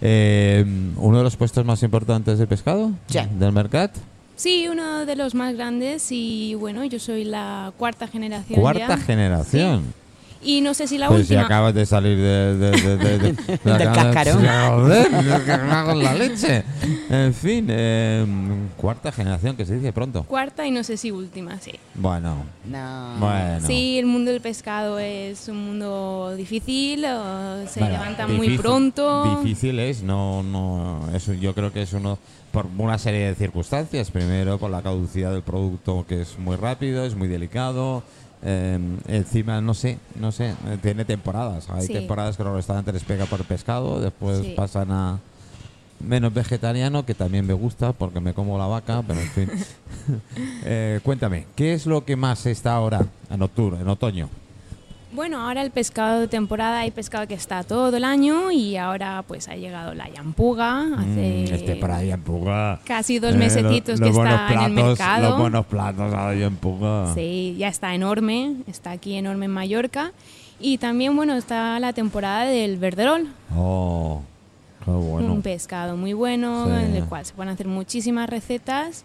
[0.00, 0.64] Eh,
[0.96, 2.90] ¿Uno de los puestos más importantes de pescado?
[3.08, 3.18] Sí.
[3.38, 3.92] ¿Del mercat?
[4.36, 8.96] Sí, uno de los más grandes y bueno, yo soy la cuarta generación Cuarta ya.
[8.98, 9.82] generación.
[10.42, 11.46] Y no sé si la Pues si última.
[11.46, 14.44] acabas de salir de, de, de, de- de- de la Del cascarón.
[15.90, 16.64] En la leche.
[17.10, 18.24] En fin, eh,
[18.76, 20.24] cuarta generación, que se dice pronto.
[20.24, 21.72] Cuarta y no sé si última, sí.
[21.94, 23.14] Bueno, No.
[23.18, 23.66] bueno.
[23.66, 28.60] Sí, el mundo del pescado es un mundo difícil, eh, se Bueno, levanta muy difícil-
[28.60, 29.40] pronto.
[29.42, 32.18] Difícil es, no, no, eso yo creo que es uno
[32.52, 34.10] por una serie de circunstancias.
[34.10, 38.02] Primero, por la caducidad del producto, que es muy rápido, es muy delicado.
[38.42, 38.78] Eh,
[39.08, 41.68] encima, no sé, no sé, eh, tiene temporadas.
[41.70, 41.92] Hay Sí.
[41.92, 44.54] temporadas que los restaurantes les pega por pescado, después Sí.
[44.56, 45.18] pasan a
[46.00, 49.50] menos vegetariano, que también me gusta porque me como la vaca, pero en fin.
[50.64, 54.28] Eh, cuéntame, ¿qué es lo que más está ahora en octubre, en otoño?
[55.12, 59.24] Bueno, ahora el pescado de temporada hay pescado que está todo el año y ahora
[59.26, 62.80] pues ha llegado la yampuga hace Mm, este para ahí en Puga.
[62.84, 65.30] casi dos Eh, mesecitos lo- que está en el mercado.
[65.30, 67.14] Los buenos platos ahí en Puga.
[67.14, 70.12] Sí, ya está enorme, está aquí enorme en Mallorca.
[70.58, 74.22] Y también, bueno, está la temporada del verderol, Oh,
[74.84, 75.32] qué bueno.
[75.32, 76.84] un pescado muy bueno, Sí.
[76.84, 79.04] en el cual se pueden hacer muchísimas recetas.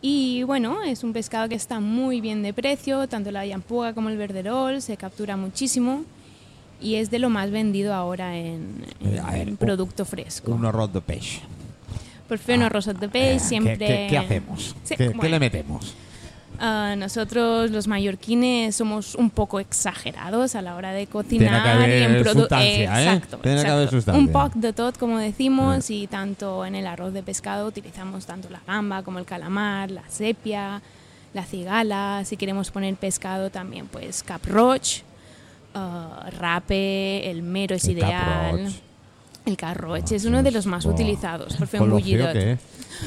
[0.00, 4.08] Y bueno, es un pescado que está muy bien de precio, tanto la yampuga como
[4.10, 6.04] el verderol, se captura muchísimo
[6.80, 10.04] y es de lo más vendido ahora en, en- Eh, a ver, en un- producto
[10.04, 10.52] fresco.
[10.52, 11.40] Un arroz de peixe.
[12.28, 13.76] Por fin, arroz de pez, Eh, siempre...
[13.78, 14.76] ¿Qué, qué- qué hacemos?
[14.84, 15.94] Sí, ¿Qué, le metemos?
[16.60, 21.68] Ah, nosotros los mallorquines somos un poco exagerados a la hora de Tiene cocinar que
[21.68, 23.14] haber y en produ- sustancia, ¿eh?
[23.14, 23.96] Exacto, Tiene que haber exacto.
[23.96, 24.20] sustancia.
[24.26, 28.50] Un poco de todo, como decimos, y tanto en el arroz de pescado utilizamos tanto
[28.50, 30.82] la gamba como el calamar, la sepia,
[31.32, 32.22] la cigala.
[32.24, 35.02] Si queremos poner pescado también, pues cap roach,
[35.74, 38.50] ah, rape, el mero es El ideal.
[38.56, 38.72] caproch.
[39.46, 42.58] El carroche es uno de los más utilizados por Fembullidot.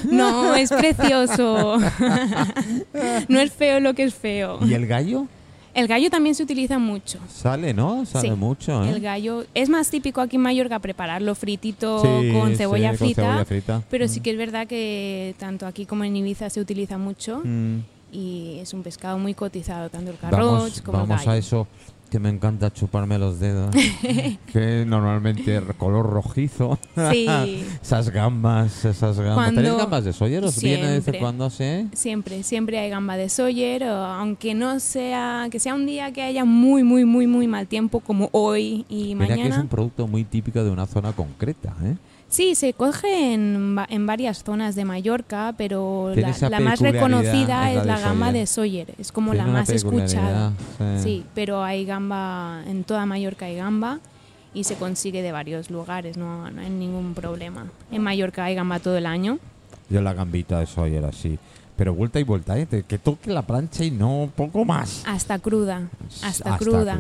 [0.10, 1.78] No, es precioso.
[3.28, 4.60] no es feo lo que es feo.
[4.66, 5.28] ¿Y el gallo?
[5.74, 7.20] El gallo también se utiliza mucho.
[7.30, 8.06] Sale, ¿no?
[8.06, 8.90] Sale Sí, mucho, ¿eh?
[8.90, 12.98] El gallo es más típico aquí en Mallorca prepararlo fritito Sí, con sí, cebolla con
[12.98, 13.22] frita.
[13.22, 13.82] cebolla frita.
[13.90, 14.24] Pero sí Mm.
[14.24, 17.78] que es verdad que tanto aquí como en Ibiza se utiliza mucho Mm.
[18.12, 21.32] y es un pescado muy cotizado, tanto el Vamos, carroch como vamos el gallo.
[21.32, 21.68] a eso
[22.12, 23.74] que me encanta chuparme los dedos.
[24.52, 26.78] que normalmente es color rojizo.
[27.10, 27.26] Sí.
[27.82, 29.36] esas gambas, esas gambas.
[29.36, 30.44] Cuando- ¿Tenéis gambas de Sawyer?
[30.44, 31.20] ¿Os viene de vez en Siempre.
[31.22, 31.88] cuando así?
[31.94, 36.44] Siempre, siempre hay gamba de Sawyer, aunque no sea, que sea un día que haya
[36.44, 39.62] muy, muy, muy, muy mal tiempo como hoy y Mira que es mañana.
[39.62, 41.96] un producto muy típico de una zona concreta, ¿eh?
[42.32, 47.76] Sí, se coge en, en varias zonas de Mallorca, pero la, la más reconocida es
[47.76, 48.40] la es la, de gamba Sawyer.
[48.40, 48.94] de Sawyer.
[48.98, 50.54] Es como Tiene la más escuchada.
[51.04, 54.00] Sí, pero hay gamba, en toda Mallorca hay gamba
[54.54, 57.68] y se consigue de varios lugares, no, no hay ningún problema.
[57.92, 59.38] En Mallorca hay gamba todo el año.
[59.90, 61.38] Yo la gambita de Sawyer así.
[61.76, 62.68] Pero vuelta y vuelta, ¿eh?
[62.88, 65.04] Que toque la plancha y no poco más.
[65.06, 65.90] Hasta cruda,
[66.24, 66.98] hasta, cruda.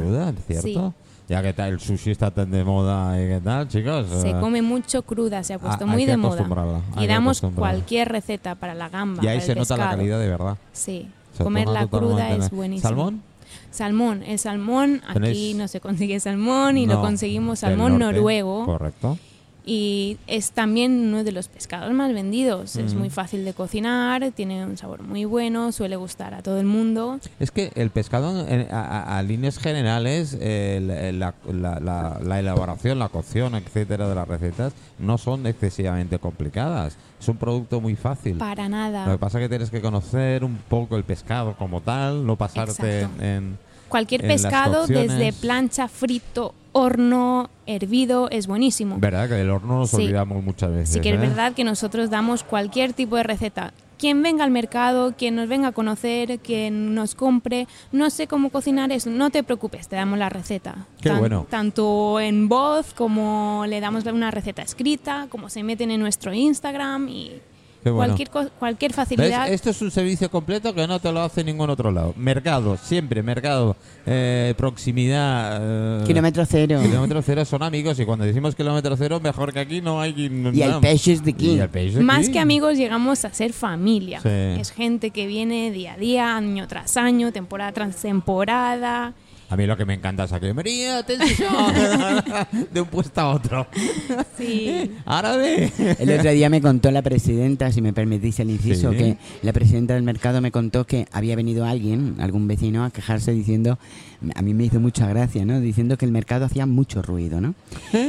[0.47, 0.93] ¿cierto?
[0.97, 1.10] Sí.
[1.31, 4.05] Ya que tal, el sushi está tan de moda y qué tal, chicos.
[4.21, 6.45] Se Eh, come mucho cruda, se ha puesto muy de moda.
[6.99, 9.23] Y damos cualquier receta para la gamba.
[9.23, 10.57] Y ahí para se el nota la calidad de verdad.
[10.73, 12.89] Sí, Se comerla cruda es buenísimo.
[12.89, 13.23] ¿Salmón?
[13.69, 18.15] Salmón, el salmón, aquí no se consigue salmón y lo No, conseguimos del salmón norte,
[18.17, 19.17] noruego Correcto.
[19.65, 22.75] Y es también uno de los pescados más vendidos.
[22.75, 22.97] Es Mm.
[22.97, 27.19] muy fácil de cocinar, tiene un sabor muy bueno, suele gustar a todo el mundo.
[27.39, 30.87] Es que el pescado, a, a- a líneas generales, el-
[31.19, 36.97] la, la- la- la elaboración, la cocción, etcétera, de las recetas, no son excesivamente complicadas.
[37.19, 38.37] Es un producto muy fácil.
[38.37, 39.17] Para Lo que nada.
[39.17, 43.23] pasa es que tienes que conocer un poco el pescado como tal, no pasarte Exacto.
[43.23, 48.97] en, en- Cualquier pescado, desde plancha, frito, horno, hervido, es buenísimo.
[48.99, 49.97] Verdad que del horno nos Sí.
[49.97, 50.89] olvidamos muchas veces.
[50.93, 51.19] Sí que es ¿eh?
[51.19, 53.73] verdad que nosotros damos cualquier tipo de receta.
[53.97, 58.49] Quien venga al mercado, quien nos venga a conocer, quien nos compre, no sé cómo
[58.49, 60.87] cocinar eso, no te preocupes, te damos la receta.
[61.01, 61.45] Qué bueno.
[61.49, 67.09] Tanto en voz como le damos una receta escrita, como se meten en nuestro Instagram
[67.09, 67.33] y
[67.89, 68.13] bueno.
[68.15, 68.95] Cualquier, co- cualquier ¿Ves?
[68.95, 69.51] facilidad.
[69.51, 72.13] Esto es un servicio completo que no te lo hace ningún otro lado.
[72.15, 73.75] Mercado, siempre, mercado,
[74.05, 76.01] eh, proximidad.
[76.01, 76.79] eh, Kilómetro cero.
[76.83, 80.11] Kilómetro cero son amigos y cuando decimos kilómetro cero, mejor que aquí no hay.
[80.53, 81.51] Y el peixe es de aquí.
[81.53, 84.19] Y el peixe de Más que amigos llegamos a ser familia.
[84.21, 84.29] Sí.
[84.29, 89.13] Es gente que viene día a día, año tras año, temporada tras temporada.
[89.51, 90.53] A mí lo que me encanta es aquí.
[90.53, 91.51] María, atención.
[92.73, 93.67] de un puesto a otro.
[94.37, 94.89] Sí.
[95.05, 95.69] Árabe.
[95.99, 98.97] El otro día me contó la presidenta, si me permitís el inciso, Sí.
[98.97, 103.33] que la presidenta del mercado me contó que había venido alguien, algún vecino, a quejarse
[103.33, 103.77] diciendo,
[104.35, 105.59] a mí me hizo mucha gracia, ¿no?
[105.59, 107.55] Diciendo que el mercado hacía mucho ruido, ¿no?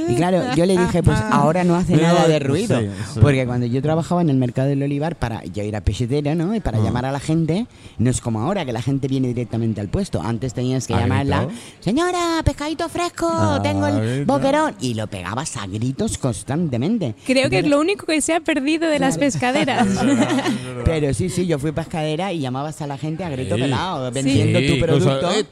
[0.09, 2.79] Y claro, yo le dije, pues ahora no hace nada de ruido.
[2.81, 3.21] Sí, sí.
[3.21, 6.55] Porque cuando yo trabajaba en el mercado del olivar, para yo era pechetera, ¿no?
[6.55, 6.83] Y para Ah.
[6.85, 7.67] llamar a la gente,
[7.99, 10.21] no es como ahora que la gente viene directamente al puesto.
[10.23, 11.49] Antes tenías que ¿A llamarla,
[11.81, 14.75] señora, pescadito fresco, Ah, tengo el boquerón.
[14.81, 17.15] Y lo pegabas a gritos constantemente.
[17.27, 19.87] Creo que es lo único que se ha perdido de las pescaderas.
[20.85, 23.63] Pero sí, sí, yo fui pescadera y llamabas a la gente a grito Sí.
[23.63, 25.31] pelado, vendiendo Sí, tu producto.
[25.33, 25.45] eh,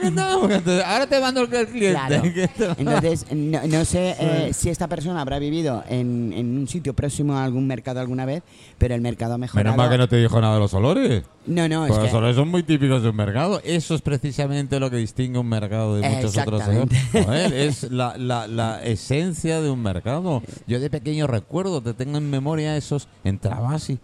[0.00, 1.90] que no, que te- ahora te mando el cliente.
[1.90, 2.22] Claro.
[2.34, 6.94] que Entonces, no, no sé eh, si esta persona habrá vivido en, en un sitio
[6.94, 8.42] próximo a algún mercado alguna vez,
[8.78, 9.64] pero el mercado ha mejorado.
[9.64, 11.22] Menos mal que no te dijo nada de los olores.
[11.46, 12.16] No, no, es Pues los que...
[12.16, 13.60] olores son muy típicos de un mercado.
[13.64, 16.62] Eso es precisamente lo que distingue un mercado de muchos otros.
[16.68, 16.84] ¿eh?
[17.24, 20.42] Joder, es la, la, la esencia de un mercado.
[20.66, 23.08] Yo de pequeño recuerdo, te tengo en memoria esos.
[23.24, 23.98] Entrabas y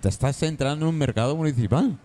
[0.00, 1.96] te estás entrando en un mercado municipal.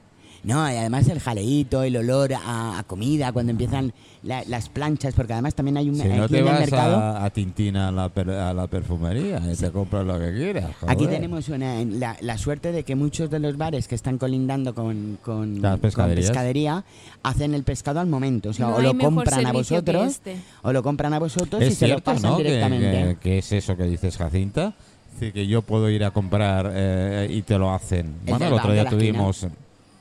[0.44, 5.14] No, y además el jaleíto, el olor a, a comida, cuando empiezan la- las planchas,
[5.14, 5.96] porque además también hay un...
[5.96, 6.96] Si no aquí te en el vas mercado...
[6.98, 10.72] a, a Tintina a la, per- a la perfumería y te compras lo que quieras.
[10.86, 11.10] Aquí joder.
[11.16, 15.18] tenemos una, la, la suerte de que muchos de los bares que están colindando con,
[15.24, 16.84] con, Las con pescadería
[17.24, 18.50] hacen el pescado al momento.
[18.50, 20.36] O sea, No o lo compran a vosotros, este.
[20.64, 22.38] o lo compran a vosotros y Es se lo cierto, pasan ¿no?
[22.38, 23.18] Directamente.
[23.22, 24.74] Que es eso que dices, Jacinta.
[25.22, 28.08] Es que yo puedo ir a comprar eh, y te lo hacen.
[28.26, 29.20] El bueno, el otro día la esquina.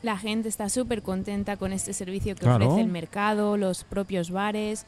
[0.03, 2.66] La gente está súper contenta con este servicio que Claro.
[2.66, 4.84] ofrece el mercado, los propios bares.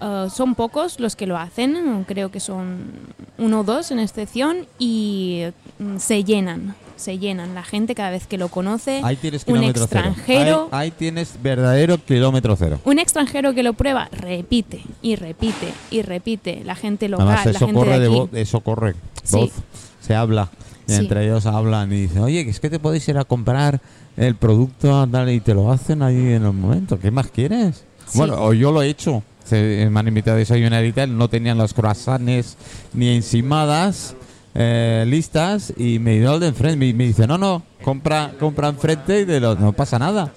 [0.00, 2.90] Uh, son pocos los que lo hacen, creo que son
[3.38, 5.44] uno o dos en excepción, y
[5.78, 7.54] mm, se llenan, se llenan.
[7.54, 10.68] La gente cada vez que lo conoce, Ahí tienes un extranjero, cero.
[10.72, 12.80] Ahí, ahí tienes verdadero kilómetro cero.
[12.84, 16.64] un extranjero que lo prueba, repite y repite y repite.
[16.64, 18.28] La gente local, Además, la eso gente corre de aquí.
[18.32, 18.94] eso corre.
[19.22, 19.36] Sí.
[19.36, 19.52] Voz.
[20.00, 20.48] Se habla.
[20.86, 20.96] Sí.
[20.96, 23.80] entre ellos hablan y dicen, oye, es que te podéis ir a comprar
[24.16, 26.98] el producto tal, y te lo hacen ahí en el momento.
[26.98, 27.84] ¿Qué más quieres?
[28.06, 28.18] Sí.
[28.18, 29.22] Bueno, o yo lo he hecho.
[29.44, 32.56] Se, me han invitado a desayunar y tal, no tenían los croissants
[32.94, 34.14] ni encimadas
[34.54, 36.76] eh, listas y me dio el de enfrente.
[36.76, 40.32] Me, me dice, no, no, compra, compra enfrente y de los, no pasa nada.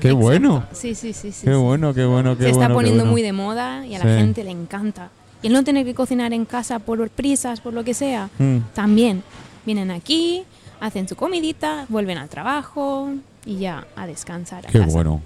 [0.00, 0.16] Qué Exacto.
[0.16, 0.64] bueno.
[0.72, 1.30] Sí, sí, sí.
[1.32, 3.12] sí, Qué bueno, qué bueno, qué se está poniendo bueno.
[3.12, 5.10] muy de moda y a la gente le encanta.
[5.40, 8.58] Y el no tener que cocinar en casa por prisas, por lo que sea, Mm.
[8.74, 9.22] también
[9.66, 10.42] vienen aquí,
[10.80, 13.10] hacen su comidita, vuelven al trabajo
[13.46, 14.92] y ya a descansar a Qué casa.
[14.92, 15.20] bueno.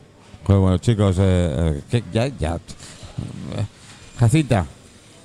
[0.47, 1.17] Qué bueno, chicos.
[1.19, 1.23] eh,
[1.79, 2.55] eh, que ya, ya.
[2.57, 3.65] Eh,
[4.19, 4.67] Jacinta,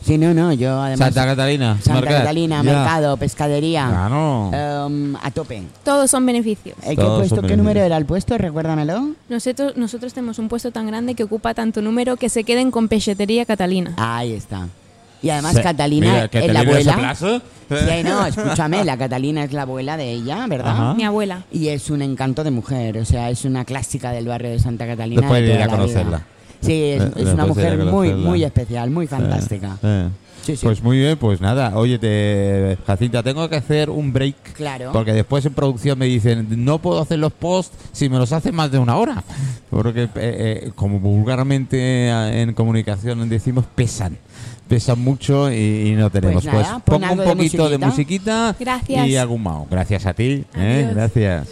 [0.04, 1.14] Sí, no, no, yo además...
[1.14, 1.78] Santa Catalina.
[1.82, 2.64] Santa Mercat, Catalina, ya.
[2.64, 4.52] mercado, pescadería, Claro.
[4.54, 5.64] em, a tope.
[5.86, 6.76] Todos son beneficios.
[6.84, 8.38] Eh, ¿Qué, Todos puesto, son ¿Qué número era el puesto?
[8.38, 9.12] Recuérdamelo.
[9.30, 12.90] Nosotros, nosotros tenemos un puesto tan grande que ocupa tanto número que se queden con
[12.90, 13.94] Pechetería Catalina.
[13.96, 14.68] Ahí está.
[15.24, 15.62] Y además Sí.
[15.64, 17.16] Catalina Mira, es la abuela.
[17.16, 20.72] Sí, no, escúchame, la Catalina es la abuela de ella, ¿verdad?
[20.74, 20.94] Ajá.
[20.94, 21.46] Mi abuela.
[21.52, 24.86] Y es un encanto de mujer, o sea, es una clásica del barrio de Santa
[24.86, 25.22] Catalina.
[25.22, 25.78] Después de ir a la vida.
[25.78, 26.22] conocerla.
[26.62, 29.78] Sí, es, Eh, es una mujer muy, muy especial, muy fantástica.
[29.82, 30.10] Eh,
[30.46, 30.66] Sí, sí.
[30.66, 31.72] Pues muy bien, pues nada.
[31.78, 34.36] Oye, te, Jacinta, tengo que hacer un break.
[34.52, 34.90] Claro.
[34.92, 38.54] Porque después en producción me dicen, no puedo hacer los posts si me los hacen
[38.54, 39.24] más de una hora.
[39.70, 42.10] Porque, eh, eh, como vulgarmente
[42.42, 44.18] en comunicación decimos, pesan.
[44.68, 46.44] Pesan mucho y, y no tenemos.
[46.44, 48.56] Pues nada, pon pongo un de poquito de musiquita.
[48.60, 49.08] Gracias.
[49.08, 49.68] y un mao.
[49.70, 50.46] Gracias a ti.
[50.56, 50.90] ¿eh?
[50.94, 51.48] Gracias.